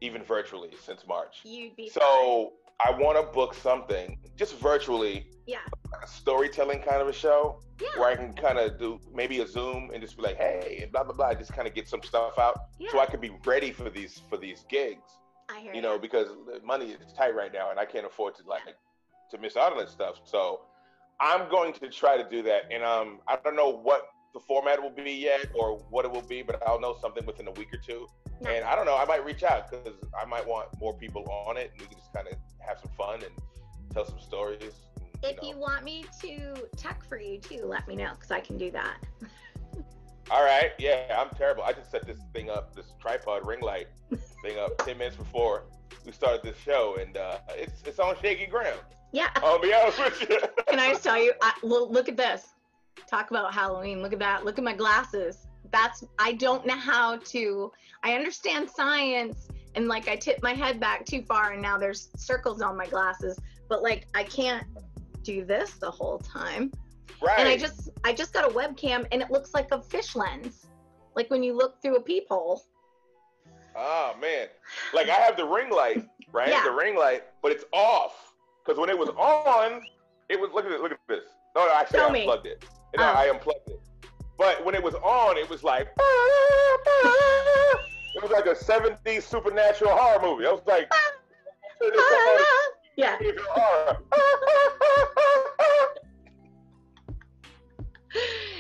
even 0.00 0.22
virtually 0.22 0.70
since 0.84 1.06
March. 1.06 1.40
You'd 1.44 1.76
be 1.76 1.88
So 1.88 2.52
I 2.84 2.92
want 2.92 3.16
to 3.18 3.32
book 3.32 3.54
something 3.54 4.18
just 4.37 4.56
virtually, 4.58 5.26
Yeah. 5.46 5.58
a 6.02 6.06
storytelling 6.06 6.80
kind 6.82 7.02
of 7.02 7.08
a 7.08 7.12
show 7.12 7.61
Yeah. 7.80 7.88
where 7.96 8.08
I 8.08 8.14
can 8.16 8.32
kind 8.34 8.58
of 8.58 8.78
do 8.78 9.00
maybe 9.12 9.40
a 9.40 9.46
Zoom 9.46 9.90
and 9.92 10.00
just 10.02 10.16
be 10.16 10.22
like, 10.22 10.37
hey, 10.37 10.80
and 10.82 10.92
blah 10.92 11.02
blah 11.04 11.14
blah, 11.14 11.34
just 11.34 11.52
kind 11.52 11.66
of 11.66 11.74
get 11.74 11.88
some 11.88 12.02
stuff 12.02 12.38
out 12.38 12.56
Yeah. 12.78 12.90
so 12.90 13.00
I 13.00 13.06
can 13.06 13.20
be 13.20 13.30
ready 13.44 13.72
for 13.72 13.90
these 13.90 14.20
for 14.30 14.37
these 14.37 14.64
gigs. 14.68 15.11
I 15.48 15.61
hear 15.61 15.74
You 15.74 15.82
know, 15.82 15.98
because 15.98 16.28
money 16.62 16.90
is 16.92 17.12
tight 17.14 17.34
right 17.34 17.52
now, 17.52 17.70
and 17.70 17.80
I 17.80 17.87
can't 17.87 18.06
afford 18.06 18.34
to 18.37 18.42
like 18.46 18.62
to 19.30 19.38
miss 19.38 19.56
out 19.56 19.72
on 19.72 19.78
that 19.78 19.88
stuff. 19.90 20.20
So 20.24 20.61
I'm 21.20 21.48
going 21.50 21.72
to 21.74 21.88
try 21.88 22.16
to 22.16 22.28
do 22.28 22.42
that, 22.42 22.64
and 22.70 22.84
um, 22.84 23.20
I 23.26 23.37
don't 23.37 23.56
know 23.56 23.70
what 23.70 24.08
the 24.34 24.40
format 24.40 24.80
will 24.80 24.90
be 24.90 25.11
yet 25.12 25.46
or 25.54 25.78
what 25.90 26.04
it 26.04 26.11
will 26.12 26.22
be, 26.22 26.42
but 26.42 26.62
I'll 26.66 26.78
know 26.80 26.96
something 27.00 27.24
within 27.26 27.48
a 27.48 27.52
week 27.52 27.72
or 27.74 27.78
two. 27.78 28.06
Nice. 28.40 28.57
And 28.57 28.64
I 28.64 28.77
don't 28.77 28.87
know, 28.87 28.96
I 28.96 29.05
might 29.05 29.24
reach 29.24 29.42
out 29.42 29.70
because 29.70 29.94
I 30.20 30.24
might 30.24 30.46
want 30.46 30.68
more 30.81 30.94
people 30.94 31.29
on 31.46 31.57
it, 31.57 31.70
and 31.72 31.81
we 31.81 31.87
can 31.88 31.98
just 31.98 32.12
kind 32.12 32.29
of 32.29 32.35
have 32.59 32.79
some 32.79 32.90
fun 32.96 33.22
and 33.22 33.33
tell 33.92 34.07
some 34.07 34.20
stories. 34.20 34.62
and, 34.62 34.70
if 35.22 35.42
know. 35.42 35.48
you 35.48 35.57
want 35.57 35.85
me 35.85 36.05
to 36.20 36.68
tech 36.77 37.05
for 37.05 37.20
you 37.20 37.38
too, 37.38 37.62
let 37.64 37.88
me 37.88 37.96
know 37.96 38.12
because 38.14 38.31
I 38.31 38.40
can 38.40 38.57
do 38.57 38.70
that. 38.70 38.98
All 40.31 40.44
right, 40.44 40.72
yeah, 40.79 41.16
I'm 41.18 41.35
terrible. 41.37 41.62
I 41.62 41.72
just 41.72 41.90
set 41.90 42.07
this 42.07 42.18
thing 42.35 42.51
up, 42.51 42.77
this 42.77 42.92
tripod 43.01 43.46
ring 43.46 43.61
light 43.61 43.88
thing 44.42 44.59
up 44.59 44.77
10 44.85 44.98
minutes 44.98 45.16
before 45.16 45.64
we 46.05 46.12
started 46.12 46.42
this 46.42 46.59
show, 46.59 46.96
and 47.01 47.16
uh, 47.16 47.38
it's 47.51 47.83
it's 47.85 47.98
on 47.98 48.14
shaky 48.20 48.46
ground. 48.46 48.81
Yeah. 49.12 49.29
I'll 49.37 49.61
be 49.61 49.72
honest 49.72 49.98
with 49.98 50.20
you. 50.29 50.40
Can 50.68 50.79
I 50.79 50.90
just 50.90 51.03
tell 51.03 51.22
you? 51.22 51.33
I, 51.42 51.55
look, 51.62 51.90
look 51.90 52.09
at 52.09 52.16
this. 52.16 52.48
Talk 53.09 53.31
about 53.31 53.55
Halloween. 53.55 54.03
Look 54.03 54.12
at 54.12 54.18
that. 54.18 54.44
Look 54.44 54.59
at 54.59 54.64
my 54.64 54.74
glasses. 54.74 55.47
That's 55.70 56.04
I 56.18 56.32
don't 56.32 56.64
know 56.66 56.76
how 56.76 57.16
to. 57.16 57.72
I 58.02 58.14
understand 58.14 58.68
science 58.70 59.48
and 59.74 59.86
like 59.88 60.08
I 60.08 60.16
tip 60.16 60.42
my 60.42 60.52
head 60.54 60.80
back 60.80 61.04
too 61.04 61.22
far 61.22 61.52
and 61.52 61.60
now 61.62 61.76
there's 61.78 62.08
circles 62.16 62.62
on 62.62 62.76
my 62.76 62.86
glasses, 62.86 63.38
but 63.68 63.82
like 63.82 64.06
I 64.14 64.22
can't 64.24 64.64
do 65.22 65.44
this 65.44 65.72
the 65.72 65.90
whole 65.90 66.18
time. 66.18 66.72
right. 67.20 67.38
And 67.40 67.48
I 67.48 67.56
just 67.56 67.90
I 68.04 68.12
just 68.12 68.32
got 68.32 68.44
a 68.50 68.54
webcam 68.54 69.06
and 69.12 69.20
it 69.20 69.30
looks 69.30 69.52
like 69.52 69.68
a 69.72 69.82
fish 69.82 70.16
lens. 70.16 70.66
Like 71.14 71.30
when 71.30 71.42
you 71.42 71.54
look 71.56 71.82
through 71.82 71.96
a 71.96 72.00
peephole. 72.00 72.62
Oh 73.76 74.14
man, 74.20 74.46
like 74.94 75.08
I 75.08 75.14
have 75.14 75.36
the 75.36 75.44
ring 75.44 75.70
light, 75.70 76.04
right? 76.32 76.48
Yeah. 76.48 76.64
The 76.64 76.70
ring 76.72 76.96
light, 76.96 77.24
but 77.42 77.52
it's 77.52 77.64
off 77.72 78.32
because 78.64 78.78
when 78.78 78.88
it 78.90 78.98
was 78.98 79.08
on, 79.10 79.82
it 80.28 80.40
was 80.40 80.50
look 80.52 80.64
at 80.64 80.72
it, 80.72 80.80
look 80.80 80.92
at 80.92 80.98
this. 81.08 81.24
No, 81.54 81.66
no, 81.66 81.72
actually, 81.74 81.98
Show 82.00 82.08
I 82.08 82.12
me. 82.12 82.20
unplugged 82.20 82.46
it. 82.46 82.64
And 82.94 83.02
Oh. 83.02 83.04
I, 83.04 83.24
I 83.26 83.30
unplugged 83.30 83.68
it. 83.68 83.80
But 84.38 84.64
when 84.64 84.74
it 84.77 84.83
was 84.83 84.94
on, 84.94 85.37
it 85.37 85.51
was 85.51 85.64
like 85.64 85.88
it 88.14 88.22
was 88.22 88.31
like 88.31 88.46
a 88.46 88.55
'70s 88.55 89.22
supernatural 89.24 89.90
horror 89.96 90.22
movie. 90.22 90.46
I 90.46 90.53
was 90.53 90.62
like, 90.66 90.90
yeah. 92.96 93.18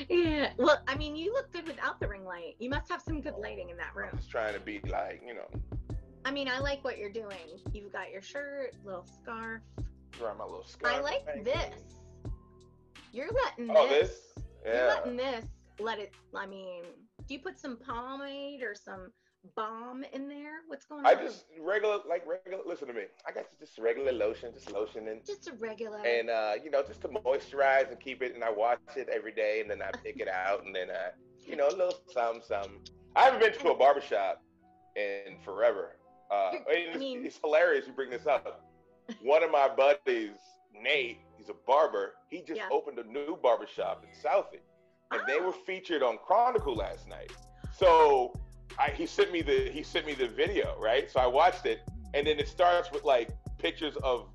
Yeah. 0.08 0.50
Well, 0.58 0.80
I 0.88 0.96
mean, 0.96 1.16
you 1.16 1.32
look 1.32 1.52
good 1.52 1.66
without 1.66 2.00
the 2.00 2.08
ring 2.08 2.24
light. 2.24 2.56
You 2.58 2.70
must 2.70 2.90
have 2.90 3.00
some 3.02 3.20
good 3.20 3.34
oh, 3.36 3.40
lighting 3.40 3.70
in 3.70 3.76
that 3.76 3.94
room. 3.94 4.08
I'm 4.12 4.18
just 4.18 4.30
trying 4.30 4.54
to 4.54 4.60
be 4.60 4.80
like, 4.88 5.22
you 5.26 5.34
know, 5.34 5.48
I 6.24 6.30
mean, 6.30 6.48
I 6.48 6.58
like 6.58 6.82
what 6.82 6.98
you're 6.98 7.12
doing. 7.12 7.36
You've 7.72 7.92
got 7.92 8.10
your 8.10 8.22
shirt, 8.22 8.74
little 8.84 9.04
scarf. 9.04 9.60
around 10.20 10.38
my 10.38 10.44
little 10.44 10.64
scarf. 10.64 10.94
I 10.94 11.00
like 11.00 11.24
Thank 11.26 11.44
this. 11.44 11.70
you. 12.24 12.32
You're 13.12 13.30
letting 13.44 13.70
Oh, 13.76 13.88
this. 13.88 14.08
this? 14.08 14.44
You're 14.64 14.86
letting 14.88 15.16
this 15.16 15.44
let 15.80 15.98
it. 15.98 16.12
I 16.34 16.46
mean, 16.46 16.82
do 17.26 17.34
you 17.34 17.40
put 17.40 17.58
some 17.58 17.76
pomade 17.76 18.62
or 18.62 18.74
some 18.74 19.12
balm 19.56 20.04
in 20.12 20.28
there? 20.28 20.60
What's 20.66 20.84
going 20.86 21.06
I 21.06 21.12
on? 21.12 21.18
I 21.18 21.22
just 21.22 21.44
regular, 21.60 21.98
like 22.08 22.24
regular. 22.26 22.64
Listen 22.66 22.88
to 22.88 22.94
me. 22.94 23.02
I 23.26 23.32
got 23.32 23.44
just 23.58 23.78
regular 23.78 24.12
lotion, 24.12 24.50
just 24.52 24.70
lotion 24.72 25.08
and 25.08 25.24
just 25.24 25.48
a 25.48 25.52
regular. 25.54 25.98
and 26.06 26.30
uh, 26.30 26.52
you 26.62 26.70
know, 26.70 26.82
just 26.82 27.00
to 27.02 27.08
moisturize 27.08 27.90
and 27.90 28.00
keep 28.00 28.22
it. 28.22 28.34
And 28.34 28.42
I 28.44 28.50
wash 28.50 28.78
it 28.96 29.08
every 29.12 29.32
day, 29.32 29.60
and 29.60 29.70
then 29.70 29.82
I 29.82 29.90
pick 30.02 30.20
it 30.20 30.28
out, 30.28 30.64
and 30.64 30.74
then 30.74 30.88
I, 30.90 31.10
you 31.46 31.56
know, 31.56 31.68
a 31.68 31.70
little 31.70 31.94
some 32.12 32.40
some. 32.46 32.80
I 33.16 33.22
haven't 33.24 33.40
been 33.40 33.52
to 33.52 33.70
a 33.72 33.76
barbershop 33.76 34.42
in 34.96 35.38
forever. 35.44 35.96
Uh, 36.30 36.50
it's, 36.68 36.96
I 36.96 36.98
mean- 36.98 37.24
it's 37.24 37.38
hilarious 37.38 37.86
you 37.86 37.92
bring 37.92 38.10
this 38.10 38.26
up. 38.26 38.64
One 39.22 39.42
of 39.42 39.50
my 39.50 39.68
buddies, 39.74 40.32
Nate, 40.74 41.18
he's 41.38 41.48
a 41.48 41.54
barber. 41.66 42.12
He 42.28 42.40
just 42.42 42.56
Yeah. 42.60 42.68
opened 42.70 42.98
a 42.98 43.04
new 43.04 43.38
barbershop 43.42 44.04
in 44.04 44.10
Southie, 44.10 44.60
and 45.10 45.20
they 45.26 45.40
were 45.40 45.52
featured 45.52 46.02
on 46.02 46.18
Chronicle 46.26 46.74
last 46.74 47.08
night. 47.08 47.32
So 47.76 48.32
I, 48.78 48.90
he 48.90 49.06
sent 49.06 49.32
me 49.32 49.42
the 49.42 49.70
he 49.70 49.82
sent 49.82 50.06
me 50.06 50.14
the 50.14 50.28
video, 50.28 50.76
right? 50.78 51.10
So 51.10 51.20
I 51.20 51.26
watched 51.26 51.66
it, 51.66 51.80
and 52.14 52.26
then 52.26 52.38
it 52.38 52.48
starts 52.48 52.90
with 52.92 53.04
like 53.04 53.30
pictures 53.58 53.96
of 54.02 54.28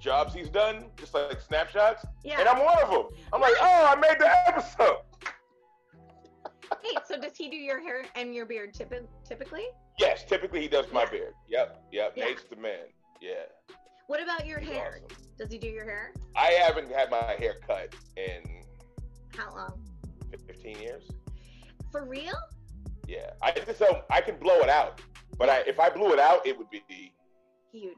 jobs 0.00 0.32
he's 0.34 0.48
done, 0.48 0.86
just 0.96 1.14
like 1.14 1.40
snapshots. 1.40 2.04
Yeah. 2.24 2.40
And 2.40 2.48
I'm 2.48 2.64
one 2.64 2.78
of 2.82 2.90
them. 2.90 3.06
I'm 3.32 3.40
like, 3.40 3.54
oh, 3.60 3.86
I 3.92 3.96
made 3.96 4.18
the 4.18 4.30
episode. 4.48 4.98
Wait, 6.84 6.98
so 7.06 7.20
does 7.20 7.36
he 7.36 7.50
do 7.50 7.56
your 7.56 7.80
hair 7.82 8.04
and 8.14 8.34
your 8.34 8.46
beard 8.46 8.72
typi- 8.72 9.06
typically? 9.24 9.64
Yes, 9.98 10.24
typically 10.24 10.60
he 10.62 10.68
does 10.68 10.86
my 10.92 11.02
Yeah. 11.02 11.10
beard. 11.10 11.34
Yep, 11.48 11.82
yep. 11.92 12.12
Yeah. 12.16 12.24
Nate's 12.24 12.44
the 12.44 12.56
man. 12.56 12.86
Yeah. 13.20 13.34
What 14.06 14.22
about 14.22 14.46
your 14.46 14.58
he's 14.60 14.70
hair? 14.70 15.00
awesome. 15.04 15.24
Does 15.38 15.52
he 15.52 15.58
do 15.58 15.66
your 15.68 15.84
hair? 15.84 16.14
I 16.36 16.52
haven't 16.52 16.90
had 16.92 17.10
my 17.10 17.36
hair 17.38 17.56
cut 17.66 17.94
in 18.16 18.62
How 19.36 19.54
long? 19.54 19.84
15 20.52 20.78
years. 20.80 21.04
For 21.92 22.04
real? 22.04 22.34
Yeah, 23.06 23.30
I 23.42 23.52
just 23.52 23.78
don't. 23.78 24.02
I 24.10 24.20
can 24.20 24.36
blow 24.36 24.60
it 24.60 24.68
out, 24.68 25.00
but 25.38 25.48
I 25.48 25.58
if 25.66 25.78
I 25.80 25.90
blew 25.90 26.12
it 26.12 26.18
out, 26.20 26.46
it 26.46 26.56
would 26.58 26.70
be. 26.70 26.82
Huge. 27.72 27.96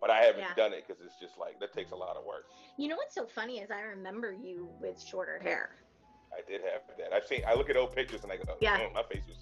But 0.00 0.10
I 0.10 0.22
haven't 0.22 0.40
Yeah. 0.40 0.54
done 0.56 0.72
it 0.72 0.84
because 0.86 1.02
it's 1.04 1.18
just 1.20 1.36
like 1.38 1.58
that 1.60 1.72
takes 1.72 1.90
a 1.92 1.96
lot 1.96 2.16
of 2.16 2.24
work. 2.24 2.46
You 2.76 2.88
know 2.88 2.96
what's 2.96 3.14
so 3.14 3.26
funny 3.26 3.58
is 3.58 3.70
I 3.70 3.80
remember 3.82 4.32
you 4.32 4.68
with 4.80 5.00
shorter 5.02 5.38
hair. 5.40 5.76
I 6.32 6.40
did 6.48 6.62
have 6.62 6.82
that. 6.98 7.12
I've 7.12 7.26
seen. 7.26 7.42
I 7.46 7.54
look 7.54 7.70
at 7.70 7.76
old 7.76 7.94
pictures 7.94 8.22
and 8.22 8.32
I 8.32 8.36
go, 8.36 8.56
Yeah. 8.60 8.78
"Mm, 8.78 8.94
my 8.94 9.02
face 9.02 9.22
was, 9.28 9.36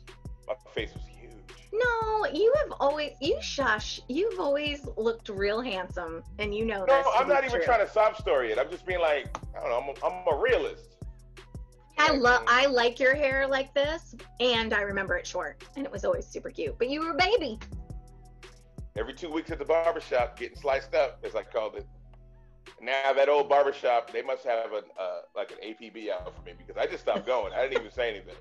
my 0.47 0.55
face 0.75 0.93
was 0.95 1.05
huge. 1.07 1.33
No, 1.73 2.25
you 2.33 2.53
have 2.63 2.73
always 2.81 3.13
you 3.21 3.37
shush. 3.43 4.01
You've 4.09 4.41
always 4.41 4.87
looked 4.97 5.29
real 5.29 5.61
handsome, 5.61 6.25
and 6.39 6.55
you 6.55 6.65
know 6.65 6.85
No, 6.87 6.97
this. 6.97 7.07
I'm 7.15 7.29
not 7.29 7.45
even 7.45 7.57
true. 7.57 7.65
trying 7.65 7.87
to 7.87 7.93
sob 7.93 8.17
story 8.17 8.51
it. 8.53 8.59
I'm 8.59 8.71
just 8.71 8.87
being 8.87 9.01
like, 9.01 9.29
I 9.55 9.61
don't 9.61 9.69
know. 9.69 9.95
I'm 10.03 10.13
a, 10.13 10.17
I'm 10.17 10.39
a 10.39 10.41
realist. 10.41 10.97
I 11.99 12.11
Like, 12.13 12.21
love. 12.21 12.43
I 12.47 12.67
like 12.67 13.01
your 13.01 13.15
hair 13.15 13.47
like 13.47 13.75
this, 13.75 14.15
and 14.41 14.73
I 14.73 14.83
remember 14.83 15.17
it 15.17 15.27
short, 15.27 15.63
and 15.77 15.85
it 15.85 15.91
was 15.93 16.05
always 16.05 16.27
super 16.27 16.51
cute. 16.51 16.77
But 16.79 16.89
you 16.91 17.01
were 17.01 17.11
a 17.11 17.15
baby. 17.17 17.59
every 18.97 19.15
two 19.15 19.31
weeks 19.31 19.51
at 19.51 19.59
the 19.59 19.65
barber 19.65 20.01
shop 20.01 20.39
getting 20.39 20.57
sliced 20.59 20.95
up, 20.95 21.21
as 21.25 21.35
I 21.37 21.43
called 21.43 21.77
it. 21.77 21.87
Now 22.81 23.13
that 23.13 23.29
old 23.29 23.49
barber 23.49 23.73
shop, 23.73 24.13
they 24.13 24.23
must 24.23 24.45
have 24.45 24.73
an 24.73 24.85
uh, 24.99 25.21
like 25.35 25.51
an 25.53 25.59
APB 25.65 26.11
out 26.11 26.35
for 26.37 26.43
me 26.43 26.53
because 26.57 26.77
I 26.77 26.87
just 26.87 27.03
stopped 27.03 27.27
going. 27.27 27.53
I 27.53 27.63
didn't 27.63 27.81
even 27.81 27.93
say 27.93 28.11
anything. 28.11 28.35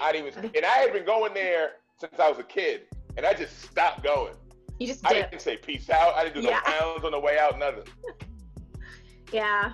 I 0.00 0.12
didn't 0.12 0.28
even, 0.28 0.44
and 0.56 0.64
I 0.64 0.78
had 0.78 0.92
been 0.92 1.04
going 1.04 1.34
there 1.34 1.72
since 1.98 2.18
I 2.18 2.28
was 2.28 2.38
a 2.38 2.42
kid, 2.44 2.82
and 3.16 3.24
I 3.26 3.34
just 3.34 3.62
stopped 3.62 4.02
going. 4.02 4.34
You 4.78 4.86
just 4.86 5.06
I 5.06 5.12
did. 5.14 5.30
didn't 5.30 5.42
say 5.42 5.56
peace 5.56 5.88
out. 5.90 6.14
I 6.14 6.24
didn't 6.24 6.42
do 6.42 6.48
Yeah. 6.48 6.60
no 6.66 6.72
pounds 6.72 7.04
on 7.04 7.12
the 7.12 7.20
way 7.20 7.38
out, 7.38 7.58
nothing. 7.58 7.84
Yeah. 9.32 9.72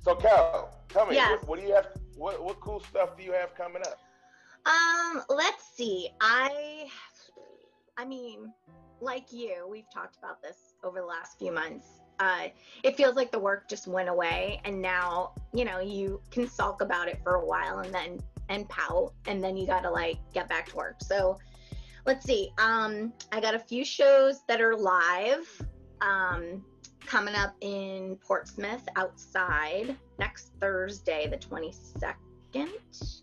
So, 0.00 0.14
Cal, 0.14 0.75
tell 0.96 1.06
me, 1.06 1.16
Yes. 1.16 1.30
what, 1.30 1.48
what 1.48 1.60
do 1.60 1.66
you 1.66 1.74
have? 1.74 1.88
What 2.16 2.42
what 2.42 2.60
cool 2.60 2.80
stuff 2.80 3.16
do 3.16 3.22
you 3.22 3.32
have 3.32 3.54
coming 3.54 3.82
up? 3.82 3.98
Um, 4.64 5.22
let's 5.28 5.64
see. 5.64 6.08
I 6.20 6.86
I 7.96 8.04
mean, 8.04 8.52
like 9.00 9.32
you, 9.32 9.66
we've 9.70 9.90
talked 9.92 10.16
about 10.16 10.42
this 10.42 10.74
over 10.82 11.00
the 11.00 11.06
last 11.06 11.38
few 11.38 11.52
months. 11.52 12.00
Uh, 12.18 12.48
it 12.82 12.96
feels 12.96 13.14
like 13.14 13.30
the 13.30 13.38
work 13.38 13.68
just 13.68 13.86
went 13.86 14.08
away 14.08 14.60
and 14.64 14.80
now, 14.80 15.32
you 15.52 15.66
know, 15.66 15.80
you 15.80 16.20
can 16.30 16.48
sulk 16.48 16.80
about 16.80 17.08
it 17.08 17.20
for 17.22 17.34
a 17.34 17.44
while 17.44 17.80
and 17.80 17.92
then 17.92 18.18
and 18.48 18.66
pout 18.70 19.12
and 19.26 19.44
then 19.44 19.54
you 19.56 19.66
got 19.66 19.82
to 19.82 19.90
like 19.90 20.16
get 20.32 20.48
back 20.48 20.66
to 20.70 20.76
work. 20.76 20.96
So, 21.02 21.38
let's 22.06 22.24
see. 22.24 22.50
Um, 22.56 23.12
I 23.32 23.40
got 23.40 23.54
a 23.54 23.58
few 23.58 23.84
shows 23.84 24.40
that 24.48 24.62
are 24.62 24.74
live. 24.74 25.46
Um, 26.00 26.64
coming 27.06 27.34
up 27.34 27.54
in 27.60 28.16
Portsmouth 28.16 28.86
outside 28.96 29.96
next 30.18 30.52
Thursday, 30.60 31.26
the 31.28 31.36
22nd 31.38 33.22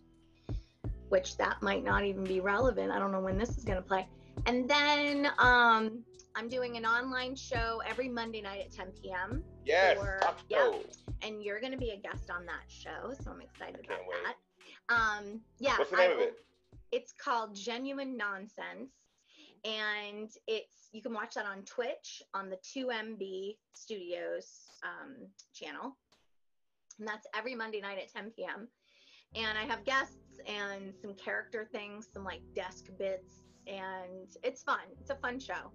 which 1.10 1.38
that 1.38 1.62
might 1.62 1.84
not 1.84 2.04
even 2.04 2.24
be 2.24 2.40
relevant. 2.40 2.92
I 2.92 2.98
don't 2.98 3.12
know 3.12 3.20
when 3.20 3.38
this 3.38 3.56
is 3.56 3.64
going 3.64 3.76
to 3.78 3.84
play. 3.88 4.08
And 4.48 4.68
then 4.68 5.28
um, 5.38 6.04
I'm 6.36 6.50
doing 6.50 6.76
an 6.76 6.88
online 6.88 7.36
show 7.36 7.84
every 7.88 8.10
Monday 8.10 8.42
night 8.42 8.62
at 8.62 8.72
10 8.72 8.88
p.m. 9.00 9.44
Yes, 9.64 10.00
Or- 10.00 10.18
talk 10.24 10.40
yeah. 10.50 10.72
and 11.22 11.44
you're 11.44 11.60
going 11.60 11.72
to 11.72 11.78
be 11.78 11.92
a 11.92 11.98
guest 11.98 12.32
on 12.32 12.48
that 12.48 12.64
show, 12.68 13.14
so 13.24 13.30
I'm 13.30 13.42
excited 13.42 13.86
I 13.88 13.94
about 13.94 14.00
wait. 14.10 14.18
that. 14.26 14.94
Um, 14.96 15.40
yeah, 15.60 15.78
What's 15.78 15.92
the 15.92 15.98
I 15.98 16.08
name 16.08 16.12
of 16.14 16.20
it? 16.24 16.34
It's 16.92 17.12
called 17.12 17.54
Genuine 17.56 18.18
Nonsense, 18.18 18.90
and 19.66 20.30
it's 20.48 20.90
you 20.92 21.02
can 21.02 21.14
watch 21.14 21.36
that 21.36 21.46
on 21.46 21.64
Twitch 21.64 22.22
on 22.34 22.50
the 22.50 22.58
2MB 22.58 23.56
Studios 23.74 24.68
um, 24.84 25.16
channel, 25.54 25.98
and 27.00 27.08
that's 27.08 27.28
every 27.36 27.56
Monday 27.56 27.82
night 27.82 27.98
at 27.98 28.14
10 28.14 28.32
p.m. 28.36 28.68
And 29.36 29.58
I 29.58 29.64
have 29.64 29.84
guests 29.84 30.40
and 30.46 30.94
some 31.02 31.14
character 31.16 31.68
things, 31.72 32.08
some 32.14 32.24
like 32.24 32.42
desk 32.54 32.86
bits, 33.00 33.42
and 33.66 34.28
it's 34.44 34.62
fun. 34.62 34.82
It's 35.00 35.10
a 35.10 35.16
fun 35.16 35.40
show. 35.40 35.72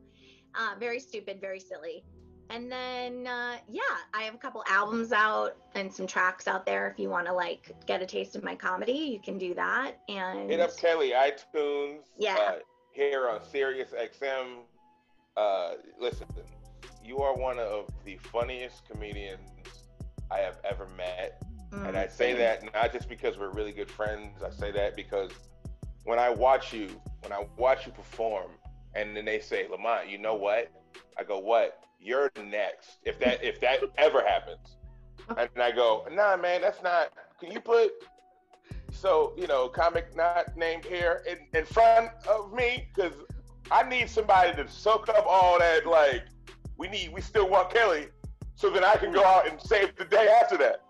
Uh, 0.54 0.74
very 0.78 1.00
stupid, 1.00 1.40
very 1.40 1.60
silly. 1.60 2.04
And 2.50 2.72
then, 2.72 3.26
uh, 3.26 3.56
yeah, 3.68 3.82
I 4.14 4.22
have 4.22 4.34
a 4.34 4.38
couple 4.38 4.64
albums 4.68 5.12
out 5.12 5.56
and 5.74 5.92
some 5.92 6.06
tracks 6.06 6.48
out 6.48 6.64
there. 6.64 6.88
If 6.88 6.98
you 6.98 7.10
want 7.10 7.26
to 7.26 7.32
like 7.32 7.74
get 7.86 8.00
a 8.00 8.06
taste 8.06 8.36
of 8.36 8.42
my 8.42 8.54
comedy, 8.54 8.92
you 8.92 9.20
can 9.20 9.36
do 9.36 9.54
that. 9.54 9.96
And 10.08 10.48
Hit 10.48 10.60
up 10.60 10.76
Kelly 10.78 11.10
iTunes. 11.10 12.00
Yeah. 12.18 12.36
Uh, 12.36 12.52
here 12.98 13.28
on 13.28 13.40
Sirius 13.44 13.90
XM. 13.90 14.62
Uh, 15.36 15.74
listen, 16.00 16.26
you 17.04 17.18
are 17.18 17.34
one 17.36 17.58
of 17.60 17.86
the 18.04 18.16
funniest 18.16 18.88
comedians 18.90 19.48
I 20.32 20.38
have 20.38 20.58
ever 20.64 20.88
met. 20.96 21.40
Mm, 21.72 21.88
And 21.88 21.96
I 21.96 22.08
say 22.08 22.34
that 22.34 22.64
not 22.74 22.92
just 22.92 23.08
because 23.08 23.38
we're 23.38 23.50
really 23.50 23.70
good 23.72 23.90
friends. 23.90 24.42
I 24.42 24.50
say 24.50 24.72
that 24.72 24.96
because 24.96 25.30
when 26.04 26.18
I 26.18 26.28
watch 26.30 26.72
you, 26.72 26.88
when 27.22 27.32
I 27.32 27.46
watch 27.56 27.86
you 27.86 27.92
perform, 27.92 28.50
and 28.94 29.16
then 29.16 29.24
they 29.24 29.38
say, 29.38 29.68
Lamont, 29.68 30.08
you 30.08 30.18
know 30.18 30.34
what? 30.34 30.72
I 31.16 31.22
go, 31.22 31.38
what? 31.38 31.84
You're 32.00 32.30
next. 32.36 32.98
If 33.04 33.20
that 33.20 33.42
if 33.44 33.60
that 33.60 33.78
ever 33.96 34.24
happens, 34.26 34.76
and 35.28 35.62
I 35.62 35.70
go, 35.70 36.04
nah, 36.10 36.36
man, 36.36 36.62
that's 36.62 36.82
not. 36.82 37.12
Can 37.38 37.52
you 37.52 37.60
put 37.60 37.90
so 39.00 39.32
you 39.36 39.46
know 39.46 39.68
comic 39.68 40.14
not 40.16 40.56
named 40.56 40.84
here 40.84 41.22
in, 41.28 41.38
in 41.58 41.64
front 41.64 42.10
of 42.28 42.52
me 42.52 42.88
because 42.94 43.14
I 43.70 43.88
need 43.88 44.08
somebody 44.08 44.54
to 44.62 44.68
soak 44.68 45.08
up 45.08 45.26
all 45.26 45.58
that. 45.58 45.86
Like 45.86 46.24
we 46.76 46.88
need, 46.88 47.12
we 47.12 47.20
still 47.20 47.48
want 47.48 47.72
Kelly, 47.72 48.08
so 48.54 48.70
that 48.70 48.84
I 48.84 48.96
can 48.96 49.12
go 49.12 49.24
out 49.24 49.48
and 49.48 49.60
save 49.60 49.96
the 49.96 50.04
day 50.04 50.28
after 50.42 50.56
that. 50.58 50.82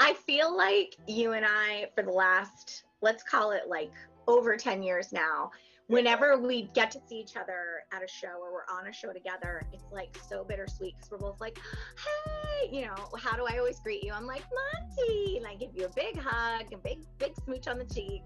I 0.00 0.14
feel 0.14 0.56
like 0.56 0.96
you 1.06 1.32
and 1.32 1.44
I, 1.46 1.88
for 1.94 2.02
the 2.02 2.12
last, 2.12 2.84
let's 3.00 3.22
call 3.22 3.50
it 3.50 3.62
like 3.68 3.90
over 4.28 4.56
10 4.56 4.82
years 4.82 5.12
now, 5.12 5.50
whenever 5.88 6.38
we 6.38 6.70
get 6.74 6.90
to 6.92 7.00
see 7.08 7.16
each 7.16 7.36
other 7.36 7.82
at 7.92 8.02
a 8.02 8.08
show 8.08 8.40
or 8.40 8.52
we're 8.52 8.74
on 8.74 8.86
a 8.88 8.92
show 8.92 9.12
together, 9.12 9.66
it's 9.72 9.84
like 9.92 10.16
so 10.28 10.44
bittersweet 10.44 10.94
because 10.96 11.10
we're 11.10 11.18
both 11.18 11.40
like, 11.40 11.58
hey, 11.96 12.68
you 12.70 12.86
know, 12.86 12.94
how 13.18 13.36
do 13.36 13.46
I 13.48 13.58
always 13.58 13.80
greet 13.80 14.02
you? 14.04 14.12
I'm 14.12 14.26
like, 14.26 14.42
Monty. 14.42 15.36
And 15.38 15.46
I 15.46 15.54
give 15.54 15.70
you 15.74 15.86
a 15.86 15.90
big 15.90 16.18
hug, 16.18 16.72
a 16.72 16.76
big, 16.78 17.00
big 17.18 17.34
smooch 17.44 17.66
on 17.68 17.78
the 17.78 17.84
cheek. 17.84 18.24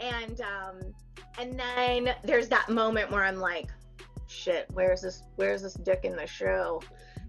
And, 0.00 0.40
um, 0.40 0.94
and 1.38 1.58
then 1.58 2.14
there's 2.24 2.48
that 2.48 2.68
moment 2.68 3.10
where 3.10 3.24
I'm 3.24 3.38
like, 3.38 3.70
shit, 4.26 4.66
where's 4.72 5.02
this, 5.02 5.22
where's 5.36 5.62
this 5.62 5.74
dick 5.74 6.00
in 6.04 6.16
the 6.16 6.26
show? 6.26 6.82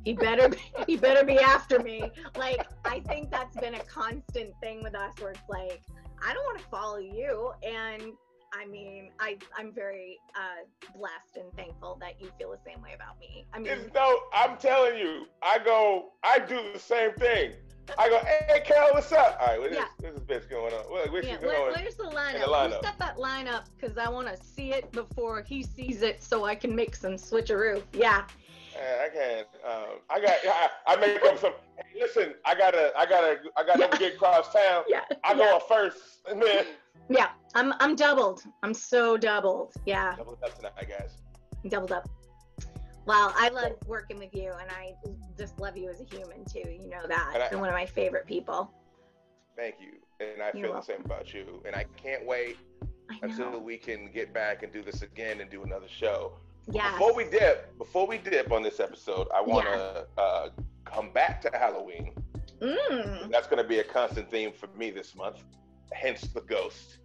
He 0.03 0.13
better 0.13 0.49
be, 0.49 0.58
he 0.88 0.95
better 0.97 1.25
be 1.25 1.38
after 1.38 1.80
me. 1.80 2.10
Like 2.38 2.65
I 2.86 3.01
think 3.01 3.30
that's 3.30 3.58
been 3.58 3.75
a 3.75 3.84
constant 3.84 4.53
thing 4.62 4.82
with 4.82 4.95
us 4.95 5.13
where 5.19 5.32
it's 5.32 5.49
like 5.49 5.82
I 6.25 6.34
don't 6.34 6.45
want 6.45 6.60
to 6.60 6.65
follow 6.65 6.97
you 6.97 7.51
and 7.62 8.13
I 8.53 8.65
mean 8.65 9.12
I 9.19 9.38
I'm 9.57 9.71
very 9.71 10.19
uh 10.36 10.65
blessed 10.97 11.38
and 11.38 11.51
thankful 11.55 11.97
that 12.01 12.21
you 12.21 12.29
feel 12.38 12.51
the 12.51 12.60
same 12.65 12.81
way 12.81 12.91
about 12.95 13.19
me. 13.19 13.45
I 13.53 13.60
mean 13.60 13.71
It's 13.71 13.93
no, 13.93 14.19
I'm 14.33 14.57
telling 14.57 14.97
you, 14.97 15.27
I 15.41 15.60
go, 15.63 16.12
I 16.23 16.39
do 16.39 16.60
the 16.73 16.79
same 16.79 17.12
thing. 17.13 17.53
I 17.97 18.10
go, 18.10 18.19
hey, 18.19 18.62
Carol, 18.65 18.89
what's 18.93 19.12
up? 19.13 19.38
All 19.39 19.47
right, 19.47 19.60
what 19.60 19.71
is, 19.71 19.77
Yeah. 19.77 19.86
what's 19.99 20.19
this 20.19 20.43
bitch 20.45 20.49
going 20.49 20.73
on? 20.73 20.91
Where, 20.91 21.10
where 21.10 21.23
yeah, 21.23 21.39
she 21.39 21.45
where, 21.45 21.57
going? 21.57 21.73
where's 21.73 21.95
the 21.95 22.03
lineup? 22.03 22.33
the 22.33 22.51
lineup. 22.51 22.73
Who 22.75 22.83
set 22.83 22.99
that 22.99 23.15
lineup? 23.17 23.63
Because 23.79 23.97
I 23.97 24.10
want 24.10 24.27
to 24.27 24.43
see 24.43 24.73
it 24.73 24.91
before 24.91 25.41
he 25.41 25.63
sees 25.63 26.01
it, 26.01 26.21
so 26.21 26.43
I 26.43 26.53
can 26.55 26.75
make 26.75 26.95
some 26.95 27.13
switcheroo. 27.13 27.81
Yeah, 27.93 28.25
Man, 28.77 28.99
I 28.99 29.09
can't. 29.09 29.47
Um, 29.65 29.99
I 30.09 30.19
got. 30.21 30.35
I, 30.45 30.69
I 30.87 30.95
make 30.97 31.23
up 31.23 31.37
some. 31.39 31.53
Hey, 31.77 31.99
listen, 32.01 32.33
I 32.45 32.55
gotta. 32.55 32.91
I 32.97 33.05
gotta. 33.05 33.37
I 33.57 33.63
gotta 33.65 33.79
Yeah. 33.91 33.97
get 33.97 34.15
across 34.15 34.51
town. 34.53 34.83
yeah, 34.87 35.01
I 35.23 35.31
yeah. 35.31 35.37
go 35.37 35.59
first, 35.67 35.97
and 36.29 36.41
then 36.41 36.65
yeah. 37.09 37.29
I'm 37.55 37.73
I'm 37.79 37.95
doubled. 37.95 38.43
I'm 38.63 38.73
so 38.73 39.17
doubled. 39.17 39.73
Yeah. 39.85 40.15
double 40.15 40.33
it 40.33 40.39
up 40.43 40.55
tonight, 40.55 40.87
guys. 40.89 41.11
doubled 41.69 41.91
up. 41.91 42.07
Well, 43.05 43.33
I 43.37 43.49
love 43.49 43.71
working 43.87 44.19
with 44.19 44.35
you, 44.35 44.51
and 44.59 44.69
I 44.69 44.93
just 45.37 45.57
love 45.59 45.77
you 45.77 45.89
as 45.89 46.01
a 46.01 46.05
human 46.15 46.43
too. 46.45 46.69
You 46.69 46.89
know 46.89 47.07
that. 47.07 47.31
And 47.33 47.43
I- 47.43 47.49
You're 47.49 47.59
one 47.59 47.69
of 47.69 47.75
my 47.75 47.85
favorite 47.85 48.25
people. 48.27 48.71
Thank 49.55 49.75
you, 49.79 49.93
and 50.19 50.41
I 50.43 50.51
You're 50.53 50.65
feel 50.67 50.73
welcome. 50.73 50.79
the 50.79 50.83
same 50.83 51.01
about 51.05 51.33
you. 51.33 51.63
And 51.65 51.75
I 51.75 51.85
can't 51.95 52.25
wait 52.25 52.57
until 53.23 53.59
we 53.61 53.77
can 53.77 54.11
get 54.11 54.33
back 54.33 54.61
and 54.61 54.71
do 54.73 54.83
this 54.83 55.01
again 55.01 55.39
and 55.39 55.49
do 55.49 55.63
another 55.63 55.87
show. 55.87 56.33
Yes. 56.69 56.93
Before 56.93 57.15
we 57.15 57.23
dip, 57.25 57.77
before 57.77 58.08
we 58.08 58.17
dip 58.17 58.51
on 58.51 58.62
this 58.62 58.80
episode, 58.80 59.27
I 59.34 59.41
want 59.41 59.65
to 59.65 60.08
uh, 60.17 60.49
come 60.86 61.12
back 61.12 61.41
to 61.41 61.49
Halloween. 61.53 62.13
Mm. 62.62 63.32
That's 63.32 63.47
going 63.47 63.62
to 63.62 63.67
be 63.67 63.80
a 63.80 63.84
constant 63.84 64.30
theme 64.30 64.51
for 64.51 64.67
me 64.77 64.91
this 64.91 65.15
month. 65.15 65.43
Hence 65.93 66.21
the 66.21 66.41
ghost. 66.41 66.97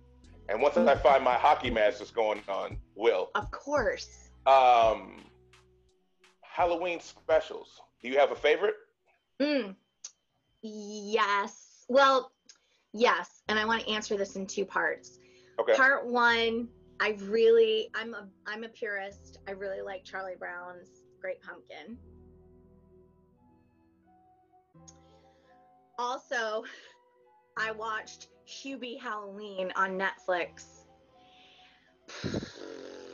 And 0.48 0.60
once 0.60 0.76
I 0.76 0.96
find 0.96 1.22
my 1.22 1.34
hockey 1.34 1.70
mask 1.70 1.98
that's 1.98 2.10
going 2.10 2.40
on, 2.48 2.76
will. 2.96 3.30
Of 3.34 3.50
course. 3.50 4.30
Um, 4.46 5.18
Halloween 6.40 7.00
specials. 7.00 7.80
Do 8.02 8.08
you 8.08 8.18
have 8.18 8.32
a 8.32 8.36
favorite? 8.36 8.74
Mm. 9.40 9.76
Yes. 10.62 11.84
Well, 11.88 12.32
yes. 12.92 13.42
And 13.48 13.58
I 13.58 13.64
want 13.64 13.82
to 13.82 13.88
answer 13.90 14.16
this 14.16 14.36
in 14.36 14.46
two 14.46 14.64
parts. 14.64 15.20
Okay. 15.60 15.74
Part 15.74 16.06
one, 16.06 16.68
I 17.02 17.16
really, 17.22 17.90
I'm 17.96 18.14
a, 18.14 18.28
I'm 18.46 18.62
a 18.62 18.68
purist. 18.68 19.40
I 19.48 19.50
really 19.50 19.82
like 19.82 20.04
Charlie 20.04 20.36
Brown's 20.38 21.02
Great 21.20 21.42
Pumpkin. 21.42 21.98
Also, 25.98 26.62
I 27.56 27.72
watched 27.72 28.28
Hubie 28.46 29.00
Halloween 29.00 29.72
on 29.74 29.98
Netflix. 29.98 30.84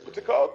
What's 0.03 0.19
it 0.19 0.25
called? 0.27 0.51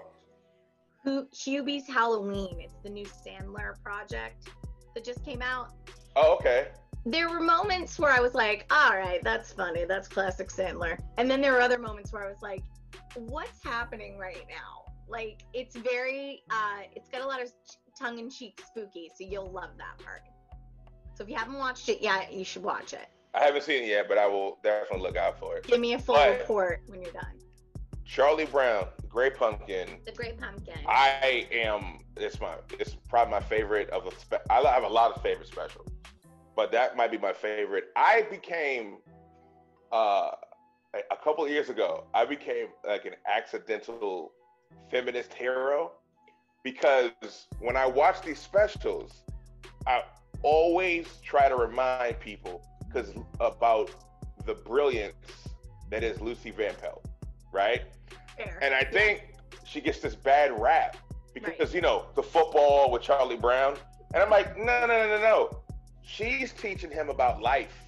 Hu- 1.03 1.27
Hubie's 1.35 1.89
Halloween. 1.89 2.61
It's 2.61 2.77
the 2.85 2.91
new 2.91 3.05
Sandler 3.05 3.83
project 3.83 4.49
that 4.95 5.03
just 5.03 5.25
came 5.25 5.43
out. 5.43 5.73
Oh, 6.15 6.37
okay. 6.37 6.69
There 7.05 7.29
were 7.29 7.41
moments 7.41 7.99
where 7.99 8.13
I 8.13 8.21
was 8.21 8.35
like, 8.35 8.65
all 8.71 8.97
right, 8.97 9.21
that's 9.25 9.53
funny. 9.53 9.87
That's 9.87 10.07
classic 10.07 10.51
Sandler. 10.51 10.97
And 11.19 11.29
then 11.29 11.41
there 11.41 11.53
were 11.53 11.61
other 11.61 11.81
moments 11.81 12.13
where 12.13 12.25
I 12.25 12.29
was 12.29 12.41
like, 12.41 12.63
what's 13.17 13.63
happening 13.65 14.19
right 14.19 14.45
now? 14.49 14.93
Like, 15.09 15.43
it's 15.53 15.77
very, 15.77 16.43
uh, 16.51 16.81
it's 16.95 17.09
got 17.09 17.21
a 17.21 17.27
lot 17.27 17.43
of 17.43 17.53
tongue 17.99 18.19
in 18.19 18.31
cheek 18.31 18.61
spooky. 18.67 19.11
So 19.17 19.25
you'll 19.29 19.51
love 19.51 19.71
that 19.79 20.05
part. 20.05 20.23
So 21.15 21.23
if 21.25 21.29
you 21.31 21.37
haven't 21.37 21.59
watched 21.59 21.89
it 21.89 22.03
yet, 22.03 22.33
you 22.33 22.45
should 22.45 22.63
watch 22.63 22.93
it. 22.93 23.07
I 23.35 23.45
haven't 23.45 23.63
seen 23.65 23.83
it 23.85 23.89
yet, 23.89 24.09
but 24.09 24.17
I 24.19 24.27
will 24.27 24.59
definitely 24.63 25.01
look 25.07 25.17
out 25.17 25.39
for 25.39 25.57
it. 25.57 25.65
Give 25.67 25.81
me 25.81 25.95
a 25.95 25.99
full 25.99 26.15
Right. 26.17 26.39
report 26.41 26.83
when 26.87 27.03
you're 27.03 27.13
done. 27.13 27.39
Charlie 28.05 28.45
Brown, 28.47 28.87
The 29.01 29.07
Great 29.09 29.37
Pumpkin. 29.37 29.89
The 30.05 30.13
Great 30.13 30.39
Pumpkin. 30.39 30.79
I 30.87 31.49
am. 31.51 31.99
It's 32.17 32.41
my. 32.41 32.55
It's 32.79 32.95
probably 33.09 33.33
my 33.33 33.41
favorite 33.41 33.91
of 33.91 34.05
the. 34.05 34.13
Spe- 34.21 34.47
I 34.51 34.61
have 34.61 34.85
a 34.85 34.89
lot 34.89 35.17
of 35.17 35.23
favorite 35.23 35.49
specials, 35.49 35.89
but 36.55 36.71
that 36.73 36.97
might 36.97 37.11
be 37.11 37.19
my 37.19 37.33
favorite. 37.33 37.87
I 37.97 38.23
became, 38.31 38.99
uh, 39.91 40.31
a, 41.11 41.17
couple 41.17 41.45
of 41.45 41.51
years 41.51 41.69
ago. 41.69 42.05
I 42.15 42.25
became 42.25 42.69
like 42.87 43.05
an 43.05 43.15
accidental 43.27 44.33
feminist 44.91 45.33
hero 45.35 45.93
because 46.63 47.13
when 47.61 47.77
I 47.77 47.87
watch 47.87 48.23
these 48.23 48.39
specials, 48.39 49.23
I 49.87 50.03
always 50.43 51.07
try 51.25 51.49
to 51.49 51.57
remind 51.57 52.21
people 52.21 52.65
because 52.87 53.11
about 53.41 53.91
the 54.47 54.55
brilliance 54.55 55.15
that 55.91 56.05
is 56.05 56.21
Lucy 56.21 56.51
Van 56.51 56.75
Pelt, 56.81 57.05
right? 57.53 57.83
Fair. 58.37 58.59
And 58.63 58.75
I 58.75 58.85
think 58.85 59.35
she 59.65 59.81
gets 59.81 60.01
this 60.01 60.15
bad 60.15 60.59
rap 60.61 60.97
because 61.35 61.59
Right. 61.71 61.75
you 61.75 61.81
know 61.81 62.07
the 62.15 62.23
football 62.23 62.91
with 62.91 63.03
Charlie 63.03 63.37
Brown, 63.37 63.77
and 64.13 64.23
I'm 64.23 64.31
like, 64.31 64.57
no, 64.57 64.81
no, 64.81 64.87
no, 64.87 65.09
no, 65.09 65.21
no. 65.21 65.51
She's 66.03 66.53
teaching 66.53 66.91
him 66.91 67.09
about 67.09 67.41
life. 67.43 67.84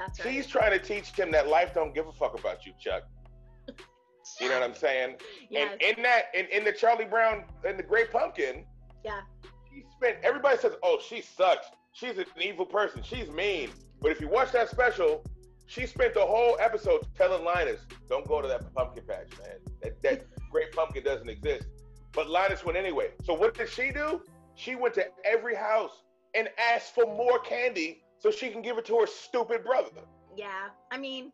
That's 0.00 0.24
right. 0.24 0.32
She's 0.32 0.46
trying 0.46 0.70
to 0.70 0.78
teach 0.78 1.10
him 1.12 1.30
that 1.32 1.48
life 1.48 1.74
don't 1.74 1.94
give 1.94 2.06
a 2.06 2.12
fuck 2.12 2.38
about 2.38 2.64
you, 2.64 2.72
Chuck. 2.80 3.02
You 4.40 4.48
know 4.48 4.54
what 4.54 4.62
I'm 4.62 4.74
saying? 4.74 5.16
yes. 5.50 5.72
And 5.72 5.98
in 5.98 6.02
that, 6.02 6.26
in, 6.34 6.46
in 6.46 6.64
the 6.64 6.72
Charlie 6.72 7.04
Brown 7.04 7.44
and 7.66 7.78
the 7.78 7.82
Great 7.82 8.10
Pumpkin, 8.10 8.64
yeah. 9.04 9.20
she 9.70 9.84
spent. 9.96 10.16
Everybody 10.22 10.56
says, 10.56 10.72
"Oh, 10.82 10.98
she 11.06 11.20
sucks. 11.20 11.66
She's 11.92 12.16
an 12.16 12.24
evil 12.40 12.64
person. 12.64 13.02
She's 13.02 13.28
mean." 13.28 13.70
But 14.00 14.10
if 14.12 14.20
you 14.22 14.28
watch 14.28 14.52
that 14.52 14.70
special, 14.70 15.22
she 15.66 15.86
spent 15.86 16.14
the 16.14 16.24
whole 16.24 16.56
episode 16.60 17.06
telling 17.14 17.44
Linus, 17.44 17.80
"Don't 18.08 18.26
go 18.26 18.40
to 18.40 18.48
that 18.48 18.74
pumpkin 18.74 19.04
patch, 19.06 19.28
man. 19.38 19.58
That 19.82 20.02
that 20.02 20.24
great 20.50 20.72
pumpkin 20.72 21.04
doesn't 21.04 21.28
exist." 21.28 21.66
But 22.12 22.30
Linus 22.30 22.64
went 22.64 22.78
anyway. 22.78 23.10
So 23.24 23.34
what 23.34 23.54
did 23.54 23.68
she 23.68 23.90
do? 23.90 24.22
She 24.54 24.76
went 24.76 24.94
to 24.94 25.06
every 25.26 25.54
house 25.54 26.04
and 26.34 26.48
asked 26.58 26.94
for 26.94 27.04
more 27.04 27.38
candy 27.40 28.02
so 28.20 28.30
she 28.30 28.50
can 28.50 28.62
give 28.62 28.78
it 28.78 28.84
to 28.86 28.98
her 29.00 29.06
stupid 29.06 29.64
brother. 29.64 30.02
Yeah. 30.36 30.68
I 30.92 30.98
mean, 30.98 31.32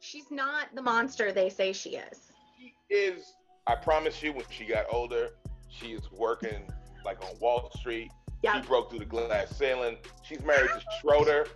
she's 0.00 0.30
not 0.30 0.66
the 0.74 0.82
monster 0.82 1.32
they 1.32 1.48
say 1.48 1.72
she 1.72 1.90
is. 1.96 2.32
She 2.58 2.74
is. 2.94 3.34
I 3.66 3.76
promise 3.76 4.22
you, 4.22 4.32
when 4.32 4.44
she 4.50 4.66
got 4.66 4.86
older, 4.92 5.30
she 5.70 5.92
is 5.92 6.10
working 6.12 6.70
like 7.04 7.24
on 7.24 7.38
Wall 7.40 7.70
Street. 7.78 8.10
Yeah. 8.42 8.60
She 8.60 8.66
broke 8.66 8.90
through 8.90 8.98
the 8.98 9.04
glass 9.06 9.56
ceiling. 9.56 9.96
She's 10.22 10.42
married 10.42 10.70
to 10.70 10.82
Schroeder. 11.00 11.46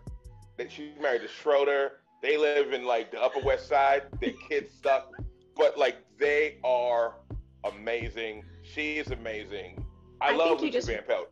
That 0.57 0.73
she's 0.73 0.99
married 1.01 1.23
to 1.23 1.29
Schroeder. 1.29 2.01
They 2.23 2.37
live 2.37 2.73
in 2.73 2.85
like 2.85 3.11
the 3.11 3.21
Upper 3.21 3.41
West 3.41 3.69
Side. 3.69 4.05
Their 4.21 4.33
kids 4.49 4.73
suck, 4.83 5.13
but 5.57 5.77
like 5.77 5.99
they 6.19 6.59
are 6.65 7.15
amazing. 7.65 8.45
She 8.63 8.99
is 8.99 9.11
amazing. 9.11 9.85
I, 10.21 10.33
I 10.33 10.37
love 10.37 10.61
Lucy 10.61 10.71
just- 10.71 10.87
Van 10.89 11.03
Pelt. 11.07 11.29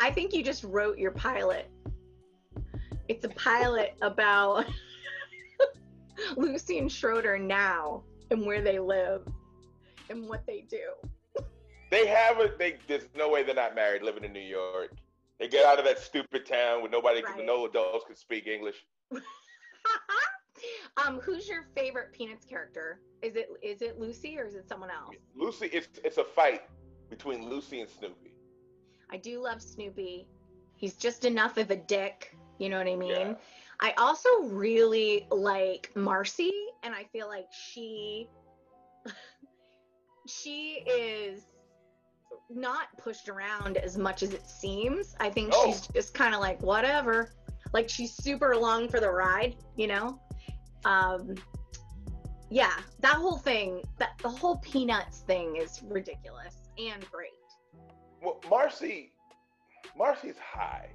I 0.00 0.12
think 0.12 0.32
you 0.32 0.44
just 0.44 0.62
wrote 0.62 0.96
your 0.96 1.10
pilot. 1.10 1.68
It's 3.08 3.24
a 3.24 3.30
pilot 3.30 3.96
about 4.02 4.66
Lucy 6.36 6.78
and 6.78 6.90
Schroeder 6.90 7.38
now 7.38 8.02
and 8.30 8.44
where 8.44 8.60
they 8.60 8.78
live 8.78 9.26
and 10.10 10.28
what 10.28 10.46
they 10.46 10.60
do. 10.68 10.90
They 11.90 12.06
have 12.06 12.38
a. 12.38 12.50
They 12.58 12.76
there's 12.86 13.08
no 13.16 13.30
way 13.30 13.42
they're 13.42 13.54
not 13.54 13.74
married, 13.74 14.02
living 14.02 14.24
in 14.24 14.32
New 14.32 14.40
York. 14.40 14.92
They 15.38 15.48
get 15.48 15.64
out 15.64 15.78
of 15.78 15.84
that 15.86 15.98
stupid 15.98 16.44
town 16.44 16.82
where 16.82 16.90
nobody, 16.90 17.22
Right. 17.22 17.44
no 17.46 17.64
adults 17.66 18.04
can 18.06 18.16
speak 18.16 18.46
English. 18.46 18.84
um, 21.06 21.20
who's 21.20 21.48
your 21.48 21.66
favorite 21.76 22.12
Peanuts 22.12 22.44
character? 22.44 23.00
Is 23.22 23.36
it 23.36 23.48
is 23.62 23.80
it 23.82 23.98
Lucy 23.98 24.38
or 24.38 24.44
is 24.46 24.54
it 24.54 24.68
someone 24.68 24.90
else? 24.90 25.16
Lucy, 25.34 25.66
it's 25.72 25.88
it's 26.04 26.18
a 26.18 26.24
fight 26.24 26.62
between 27.08 27.48
Lucy 27.48 27.80
and 27.80 27.88
Snoopy. 27.88 28.34
I 29.10 29.16
do 29.16 29.40
love 29.40 29.62
Snoopy. 29.62 30.28
He's 30.76 30.94
just 30.94 31.24
enough 31.24 31.56
of 31.56 31.70
a 31.70 31.76
dick. 31.76 32.36
You 32.58 32.68
know 32.68 32.78
what 32.78 32.88
I 32.88 32.96
mean? 32.96 33.10
Yeah. 33.10 33.34
I 33.80 33.94
also 33.96 34.28
really 34.44 35.26
like 35.30 35.90
Marcy, 35.94 36.52
and 36.82 36.94
I 36.94 37.04
feel 37.04 37.28
like 37.28 37.46
she 37.52 38.28
she 40.26 40.82
is 40.86 41.42
not 42.50 42.88
pushed 42.96 43.28
around 43.28 43.76
as 43.76 43.96
much 43.96 44.22
as 44.22 44.32
it 44.32 44.46
seems. 44.46 45.14
I 45.20 45.30
think 45.30 45.50
No. 45.50 45.66
she's 45.66 45.86
just 45.88 46.14
kind 46.14 46.34
of 46.34 46.40
like 46.40 46.60
whatever. 46.62 47.30
Like 47.72 47.88
she's 47.88 48.14
super 48.14 48.52
along 48.52 48.88
for 48.88 49.00
the 49.00 49.10
ride, 49.10 49.56
you 49.76 49.86
know? 49.86 50.20
Um 50.84 51.34
yeah, 52.50 52.72
that 53.00 53.14
whole 53.14 53.36
thing, 53.36 53.82
that 53.98 54.12
the 54.22 54.28
whole 54.28 54.56
peanuts 54.58 55.20
thing 55.20 55.56
is 55.56 55.82
ridiculous 55.84 56.56
and 56.78 57.04
great. 57.10 57.30
Well, 58.22 58.40
Marcy, 58.48 59.12
Marcy's 59.96 60.38
high. 60.38 60.88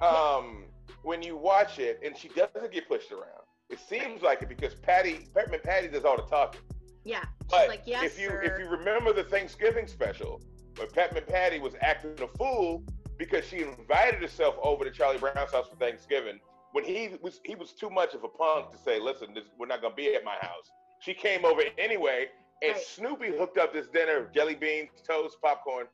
Um, 0.00 0.64
when 1.02 1.22
you 1.22 1.36
watch 1.36 1.78
it, 1.78 2.00
and 2.04 2.16
she 2.16 2.28
doesn't 2.28 2.72
get 2.72 2.88
pushed 2.88 3.12
around. 3.12 3.44
It 3.70 3.78
seems 3.78 4.22
like 4.22 4.42
it 4.42 4.48
because 4.48 4.74
Patty, 4.74 5.26
Peppermint 5.34 5.62
Patty, 5.62 5.88
does 5.88 6.04
all 6.04 6.16
the 6.16 6.22
talking. 6.24 6.60
Yeah. 7.04 7.20
She's 7.20 7.50
But 7.50 7.68
like, 7.68 7.82
yes, 7.86 8.04
if 8.04 8.20
you 8.20 8.28
sir. 8.28 8.42
if 8.42 8.58
you 8.58 8.68
remember 8.68 9.12
the 9.12 9.24
Thanksgiving 9.24 9.86
special, 9.86 10.42
where 10.76 10.88
Peppermint 10.88 11.26
Patty 11.28 11.58
was 11.60 11.74
acting 11.80 12.12
a 12.22 12.28
fool 12.36 12.82
because 13.16 13.44
she 13.44 13.62
invited 13.62 14.20
herself 14.20 14.56
over 14.62 14.84
to 14.84 14.90
Charlie 14.90 15.18
Brown's 15.18 15.52
house 15.52 15.68
for 15.68 15.76
Thanksgiving, 15.76 16.40
when 16.72 16.84
he 16.84 17.10
was 17.22 17.40
he 17.44 17.54
was 17.54 17.72
too 17.72 17.90
much 17.90 18.14
of 18.14 18.24
a 18.24 18.28
punk 18.28 18.72
to 18.72 18.78
say, 18.78 18.98
"Listen, 19.00 19.32
this, 19.34 19.44
we're 19.58 19.66
not 19.66 19.80
gonna 19.82 19.94
be 19.94 20.14
at 20.14 20.24
my 20.24 20.36
house." 20.40 20.70
She 21.00 21.14
came 21.14 21.44
over 21.44 21.62
anyway, 21.78 22.26
and 22.62 22.72
Right. 22.72 22.82
Snoopy 22.82 23.36
hooked 23.38 23.56
up 23.56 23.72
this 23.72 23.86
dinner: 23.88 24.18
of 24.18 24.32
jelly 24.34 24.54
beans, 24.56 24.90
toast, 25.06 25.38
popcorn, 25.40 25.86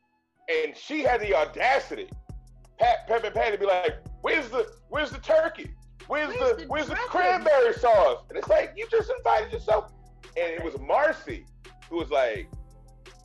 and 0.49 0.77
she 0.77 1.03
had 1.03 1.21
the 1.21 1.35
audacity. 1.35 2.09
Pat 2.79 3.07
Peppermint 3.07 3.35
Patty 3.35 3.57
be 3.57 3.67
like, 3.67 3.97
"Where's 4.23 4.49
the 4.49 4.71
where's 4.89 5.11
the 5.11 5.19
turkey? 5.19 5.75
Where's, 6.07 6.29
Where's 6.29 6.57
the, 6.57 6.63
the 6.63 6.69
where's 6.69 6.89
the 6.89 6.95
cranberry 6.95 7.73
sauce?" 7.75 8.25
And 8.29 8.39
it's 8.39 8.49
like 8.49 8.75
you 8.77 8.87
just 8.91 9.11
invited 9.17 9.53
yourself, 9.53 9.93
and 10.37 10.53
it 10.53 10.63
was 10.63 10.79
Marcy 10.81 11.47
who 11.89 11.97
was 11.97 12.11
like, 12.11 12.49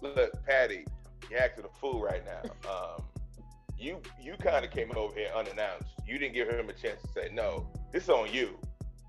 "Look, 0.01 0.31
Patty, 0.45 0.85
you're 1.29 1.39
acting 1.39 1.65
a 1.65 1.79
fool 1.79 2.01
right 2.01 2.23
now. 2.25 2.41
Um, 2.69 3.03
you 3.77 4.01
you 4.21 4.35
kind 4.41 4.63
of 4.63 4.71
came 4.71 4.91
over 4.95 5.13
here 5.15 5.29
unannounced. 5.35 5.89
You 6.07 6.17
didn't 6.17 6.33
give 6.33 6.49
him 6.49 6.69
a 6.69 6.73
chance 6.73 7.01
to 7.01 7.07
say 7.09 7.29
no. 7.33 7.67
This 7.91 8.03
is 8.03 8.09
on 8.09 8.31
you." 8.31 8.57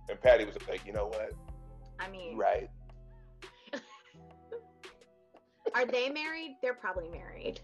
And 0.08 0.20
Patty 0.20 0.44
was 0.44 0.56
like, 0.68 0.84
"You 0.86 0.92
know 0.92 1.06
what? 1.06 1.32
I 2.00 2.10
mean, 2.10 2.36
right." 2.36 2.68
are 5.74 5.86
they 5.86 6.10
married? 6.10 6.56
They're 6.62 6.74
probably 6.74 7.08
married. 7.08 7.60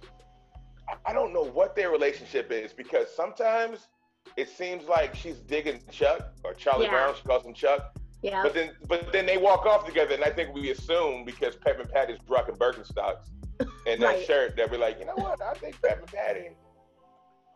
I- 0.88 0.96
I 1.11 1.12
don't 1.12 1.33
know 1.33 1.44
what 1.44 1.77
their 1.77 1.90
relationship 1.90 2.51
is 2.51 2.72
because 2.72 3.14
sometimes 3.14 3.88
it 4.37 4.48
seems 4.48 4.85
like 4.88 5.14
she's 5.14 5.37
digging 5.38 5.81
Chuck 5.90 6.33
or 6.44 6.55
Charlie 6.55 6.85
Yeah. 6.87 6.90
Brown. 6.92 7.14
She 7.14 7.22
calls 7.22 7.44
him 7.44 7.55
Chuck. 7.55 7.94
Yeah. 8.22 8.42
But 8.42 8.55
then, 8.55 8.77
but 8.88 9.12
then 9.12 9.27
they 9.27 9.37
walk 9.38 9.64
off 9.64 9.87
together, 9.87 10.14
and 10.14 10.24
I 10.24 10.31
think 10.31 10.53
we 10.55 10.70
assume 10.70 11.24
because 11.24 11.55
pep 11.55 11.77
Peppermint 11.77 11.92
Patty's 11.92 12.18
rocking 12.29 12.57
Birkenstocks 12.57 13.27
and 13.87 14.03
that 14.03 14.07
Right. 14.07 14.27
shirt 14.27 14.57
that 14.57 14.70
we're 14.70 14.79
like, 14.79 14.98
you 14.98 15.05
know 15.05 15.14
what? 15.14 15.40
I 15.40 15.55
think 15.55 15.81
Pep 15.81 15.90
Peppermint 16.01 16.12
Patty. 16.12 16.51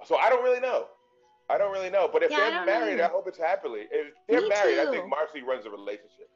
So 0.05 0.17
I 0.17 0.29
don't 0.31 0.43
really 0.45 0.61
know. 0.61 0.89
I 1.51 1.59
don't 1.59 1.73
really 1.73 1.91
know. 1.91 2.09
But 2.13 2.23
if 2.23 2.31
Yeah, 2.31 2.39
they're 2.39 2.61
know 2.61 2.67
married. 2.67 3.01
I 3.01 3.09
hope 3.09 3.27
it's 3.29 3.39
happily. 3.39 3.87
If 3.91 4.15
they're 4.29 4.41
Me 4.43 4.49
married, 4.49 4.79
I 4.79 4.91
think 4.91 5.09
Marcy 5.09 5.43
runs 5.43 5.65
the 5.65 5.71
relationship. 5.71 6.31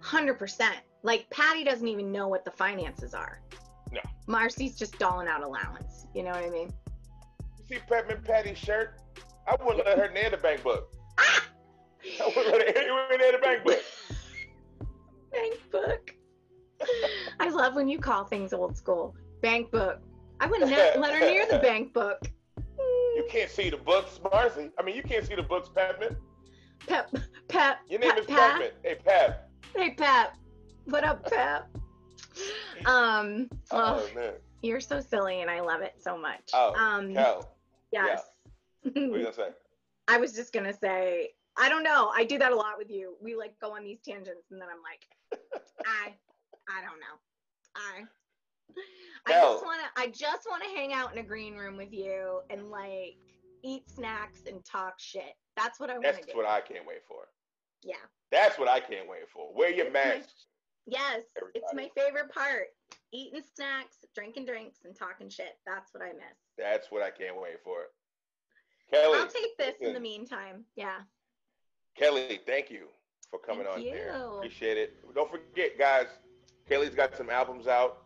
Hundred 0.00 0.34
percent. 0.34 0.76
Like 1.02 1.28
Patty 1.30 1.64
doesn't 1.64 1.86
even 1.86 2.10
know 2.12 2.28
what 2.28 2.44
the 2.44 2.50
finances 2.50 3.14
are. 3.14 3.40
No. 3.94 4.00
Marcy's 4.26 4.76
just 4.76 4.98
doling 4.98 5.28
out 5.28 5.42
allowance. 5.42 6.06
You 6.14 6.24
know 6.24 6.30
what 6.30 6.44
I 6.44 6.50
mean? 6.50 6.72
You 7.58 7.64
see 7.76 7.78
Peppermint 7.88 8.24
Patty's 8.24 8.58
shirt? 8.58 9.00
I 9.46 9.56
wouldn't 9.62 9.86
let 9.86 9.98
her 9.98 10.10
near 10.12 10.30
the 10.30 10.36
bank 10.36 10.62
book. 10.62 10.92
I 11.18 11.42
wouldn't 12.26 12.46
let 12.46 12.76
her 12.76 12.82
anywhere 12.82 13.18
near 13.18 13.32
the 13.32 13.38
bank 13.38 13.64
book. 13.64 13.82
Bank 15.32 15.60
book. 15.70 16.14
I 17.40 17.48
love 17.50 17.76
when 17.76 17.88
you 17.88 17.98
call 17.98 18.24
things 18.24 18.52
old 18.52 18.76
school. 18.76 19.14
Bank 19.42 19.70
book. 19.70 20.00
I 20.40 20.46
wouldn't 20.46 20.70
let 20.70 20.98
let 20.98 21.14
her 21.14 21.20
near 21.20 21.46
the 21.46 21.58
bank 21.58 21.92
book. 21.92 22.18
You 22.78 23.26
can't 23.30 23.50
see 23.50 23.70
the 23.70 23.76
books, 23.76 24.18
Marcy. 24.32 24.70
I 24.78 24.82
mean, 24.82 24.96
you 24.96 25.02
can't 25.02 25.24
see 25.24 25.36
the 25.36 25.42
books, 25.42 25.68
Peppermint. 25.74 26.16
Pep, 26.86 27.14
Pep. 27.48 27.78
Your 27.88 28.00
name 28.00 28.10
Pep, 28.10 28.18
is 28.18 28.26
Pep. 28.26 28.38
Peppermint. 28.38 28.74
Hey, 28.82 28.94
Pep. 28.96 29.50
Hey, 29.74 29.94
Pep. 29.94 30.36
What 30.86 31.04
up, 31.04 31.24
Pep? 31.30 31.68
Um, 32.86 33.48
Oh, 33.70 34.02
oh, 34.10 34.14
man. 34.14 34.32
you're 34.62 34.80
so 34.80 35.00
silly, 35.00 35.40
and 35.42 35.50
I 35.50 35.60
love 35.60 35.80
it 35.82 35.94
so 36.00 36.18
much. 36.18 36.50
Oh, 36.52 36.74
um, 36.74 37.14
Cal, 37.14 37.48
yes. 37.92 38.22
what 38.82 38.96
are 38.96 39.00
you 39.18 39.24
to 39.26 39.32
say? 39.40 39.48
I 40.08 40.18
was 40.18 40.32
just 40.32 40.52
gonna 40.52 40.72
say, 40.74 41.30
I 41.56 41.68
don't 41.68 41.82
know. 41.84 42.10
I 42.14 42.24
do 42.24 42.36
that 42.38 42.52
a 42.52 42.54
lot 42.56 42.76
with 42.76 42.90
you. 42.90 43.16
We 43.22 43.36
like 43.36 43.54
go 43.60 43.74
on 43.76 43.84
these 43.84 44.00
tangents, 44.06 44.50
and 44.50 44.60
then 44.60 44.68
I'm 44.68 44.82
like, 44.82 45.40
I, 45.86 46.14
I 46.68 46.82
don't 46.82 46.98
know. 47.00 47.16
I, 47.76 48.04
I 49.26 49.32
just 49.40 49.64
wanna, 49.64 49.82
I 49.96 50.08
just 50.08 50.46
wanna 50.50 50.66
hang 50.74 50.92
out 50.92 51.12
in 51.12 51.18
a 51.18 51.22
green 51.26 51.54
room 51.56 51.76
with 51.76 51.92
you 51.92 52.40
and 52.50 52.70
like 52.70 53.16
eat 53.62 53.88
snacks 53.88 54.40
and 54.46 54.64
talk 54.64 54.94
shit. 54.98 55.34
That's 55.56 55.78
what 55.80 55.88
I 55.90 55.94
want 55.94 56.04
to 56.06 56.12
do. 56.12 56.18
That's 56.26 56.34
what 56.36 56.46
I 56.46 56.60
can't 56.60 56.86
wait 56.86 57.02
for. 57.08 57.28
yeah. 57.82 57.94
That's 58.32 58.58
what 58.58 58.68
I 58.68 58.80
can't 58.80 59.08
wait 59.08 59.28
for. 59.32 59.54
Wear 59.54 59.70
your 59.70 59.86
It's 59.86 60.46
Yes, 60.86 61.22
it's 61.54 61.72
my 61.74 61.88
favorite 61.96 62.32
part. 62.32 62.66
Eating 63.12 63.42
snacks, 63.54 63.96
drinking 64.14 64.46
drinks, 64.46 64.80
and 64.84 64.94
talking 64.94 65.28
shit. 65.28 65.56
That's 65.66 65.94
what 65.94 66.02
I 66.02 66.12
miss. 66.12 66.36
That's 66.58 66.90
what 66.90 67.02
I 67.02 67.10
can't 67.10 67.40
wait 67.40 67.62
for. 67.64 67.76
Kelly, 68.90 69.18
I'll 69.18 69.26
take 69.26 69.56
this 69.56 69.74
in 69.80 69.94
the 69.94 70.00
meantime. 70.00 70.64
Yeah. 70.76 70.98
Kelly, 71.96 72.40
thank 72.46 72.70
you 72.70 72.88
for 73.30 73.38
coming 73.38 73.64
Thank 73.64 73.76
on 73.76 73.82
here. 73.82 74.12
you. 74.14 74.36
Appreciate 74.36 74.76
it. 74.76 75.14
Don't 75.14 75.30
forget, 75.30 75.78
guys, 75.78 76.06
Kelly's 76.68 76.94
got 76.94 77.16
some 77.16 77.30
albums 77.30 77.66
out. 77.66 78.03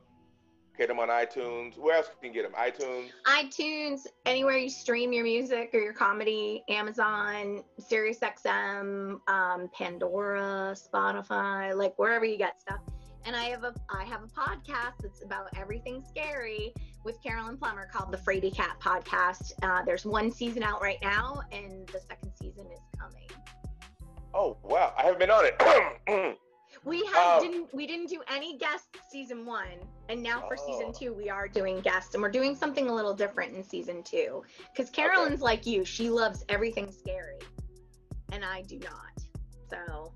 Get 0.78 0.86
them 0.86 1.00
on 1.00 1.08
iTunes. 1.08 1.76
Where 1.76 1.96
else 1.96 2.08
can 2.22 2.32
you 2.32 2.40
get 2.40 2.50
them? 2.50 2.58
iTunes. 2.58 3.08
iTunes, 3.26 4.06
anywhere 4.24 4.56
you 4.56 4.70
stream 4.70 5.12
your 5.12 5.24
music 5.24 5.70
or 5.74 5.80
your 5.80 5.92
comedy, 5.92 6.62
Amazon, 6.68 7.64
SiriusXM, 7.80 9.18
um, 9.28 9.68
Pandora, 9.76 10.76
Spotify, 10.76 11.74
like 11.74 11.98
wherever 11.98 12.24
you 12.24 12.38
get 12.38 12.60
stuff. 12.60 12.78
And 13.24 13.34
I 13.34 13.46
have 13.46 13.64
a 13.64 13.74
I 13.90 14.04
have 14.04 14.22
a 14.22 14.28
podcast 14.28 15.02
that's 15.02 15.24
about 15.24 15.48
everything 15.56 16.04
scary 16.08 16.72
with 17.04 17.20
Carolyn 17.24 17.56
Plummer 17.56 17.88
called 17.92 18.12
the 18.12 18.18
Frady 18.18 18.52
Cat 18.52 18.76
Podcast. 18.80 19.52
Uh, 19.62 19.82
there's 19.84 20.06
one 20.06 20.30
season 20.30 20.62
out 20.62 20.80
right 20.80 20.98
now, 21.02 21.42
and 21.50 21.88
the 21.88 21.98
second 21.98 22.30
season 22.40 22.66
is 22.72 22.80
coming. 22.96 23.26
Oh 24.32 24.56
wow, 24.62 24.94
I 24.96 25.02
haven't 25.02 25.18
been 25.18 25.30
on 25.30 25.44
it. 25.44 26.38
We 26.84 27.02
oh. 27.02 27.06
had 27.12 27.38
Oh. 27.38 27.40
didn't 27.40 27.74
we 27.74 27.86
didn't 27.86 28.08
do 28.08 28.22
any 28.28 28.56
guests 28.58 28.88
season 29.10 29.44
one, 29.44 29.78
and 30.08 30.22
now 30.22 30.46
for 30.46 30.56
season 30.56 30.86
Oh. 30.88 30.92
two 30.92 31.12
we 31.12 31.28
are 31.28 31.48
doing 31.48 31.80
guests, 31.80 32.14
and 32.14 32.22
we're 32.22 32.30
doing 32.30 32.54
something 32.54 32.88
a 32.88 32.94
little 32.94 33.14
different 33.14 33.54
in 33.54 33.62
season 33.62 34.02
two. 34.02 34.42
Because 34.72 34.90
Carolyn's 34.90 35.42
like 35.42 35.66
you, 35.66 35.84
she 35.84 36.10
loves 36.10 36.44
everything 36.48 36.90
scary, 36.90 37.38
and 38.32 38.44
I 38.44 38.62
do 38.62 38.78
not. 38.78 39.12
So 39.70 40.12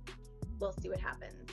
we'll 0.59 0.73
see 0.73 0.89
what 0.89 1.01
happens. 1.01 1.51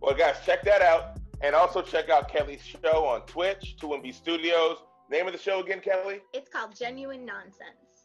well, 0.00 0.14
guys, 0.14 0.36
check 0.44 0.62
that 0.64 0.82
out, 0.82 1.18
and 1.40 1.54
also 1.54 1.82
check 1.82 2.08
out 2.10 2.28
Kelly's 2.28 2.62
show 2.62 3.04
on 3.04 3.22
Twitch, 3.22 3.76
2MB 3.80 4.12
Studios. 4.14 4.78
Name 5.10 5.26
of 5.26 5.32
the 5.32 5.38
show 5.38 5.60
again, 5.60 5.80
Kelly? 5.80 6.20
It's 6.34 6.50
called 6.50 6.76
Genuine 6.76 7.24
Nonsense. 7.24 8.04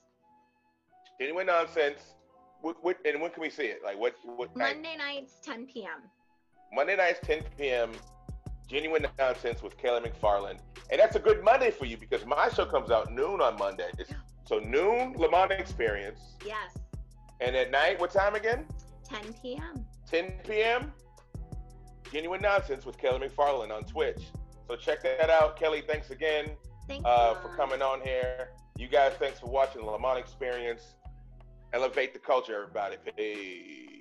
Genuine 1.20 1.48
Nonsense. 1.48 2.16
What, 2.64 2.78
what, 2.82 2.98
and 3.04 3.22
when 3.22 3.30
can 3.30 3.42
we 3.42 3.50
see 3.50 3.66
it? 3.66 3.82
Like 3.84 4.00
what? 4.00 4.16
What 4.24 4.56
night? 4.56 4.76
Monday 4.76 4.96
nights, 4.98 5.34
10 5.44 5.66
p.m. 5.68 6.10
Monday 6.74 6.96
nights, 6.96 7.20
10 7.24 7.44
p.m. 7.58 7.92
Genuine 8.70 9.06
Nonsense 9.20 9.62
with 9.62 9.78
Kelly 9.78 10.00
MacFarland. 10.00 10.60
And 10.90 10.98
that's 10.98 11.18
a 11.18 11.20
good 11.20 11.44
Monday 11.44 11.72
for 11.72 11.84
you 11.84 11.98
because 11.98 12.26
my 12.26 12.48
show 12.50 12.66
comes 12.66 12.90
out 12.90 13.12
noon 13.12 13.42
on 13.42 13.58
Mondays. 13.58 13.94
So 14.46 14.60
noon, 14.60 15.14
Lamont 15.18 15.52
Xperience. 15.52 16.20
Yes, 16.46 16.78
And 17.40 17.56
at 17.56 17.72
night, 17.72 17.98
what 17.98 18.12
time 18.12 18.36
again? 18.36 18.66
10 19.10 19.34
p.m. 19.42 19.86
10 20.12 20.34
p.m. 20.46 20.92
Genuine 22.12 22.42
Nonsense 22.42 22.86
with 22.86 22.98
Kelly 22.98 23.26
MacFarland 23.26 23.72
on 23.72 23.86
Twitch. 23.86 24.20
So 24.68 24.76
check 24.76 25.02
that 25.02 25.30
out. 25.30 25.58
Kelly, 25.58 25.82
thanks 25.88 26.10
again 26.10 26.58
Thank 26.88 27.06
uh, 27.06 27.36
for 27.36 27.56
coming 27.56 27.82
on 27.82 28.02
here. 28.02 28.50
You 28.78 28.90
guys, 28.90 29.14
thanks 29.18 29.40
for 29.40 29.48
watching 29.48 29.86
Lamont 29.86 30.26
Xperience. 30.26 30.82
Elevate 31.74 32.14
the 32.14 32.20
culture, 32.20 32.54
everybody. 32.56 32.98
Peace. 33.18 33.93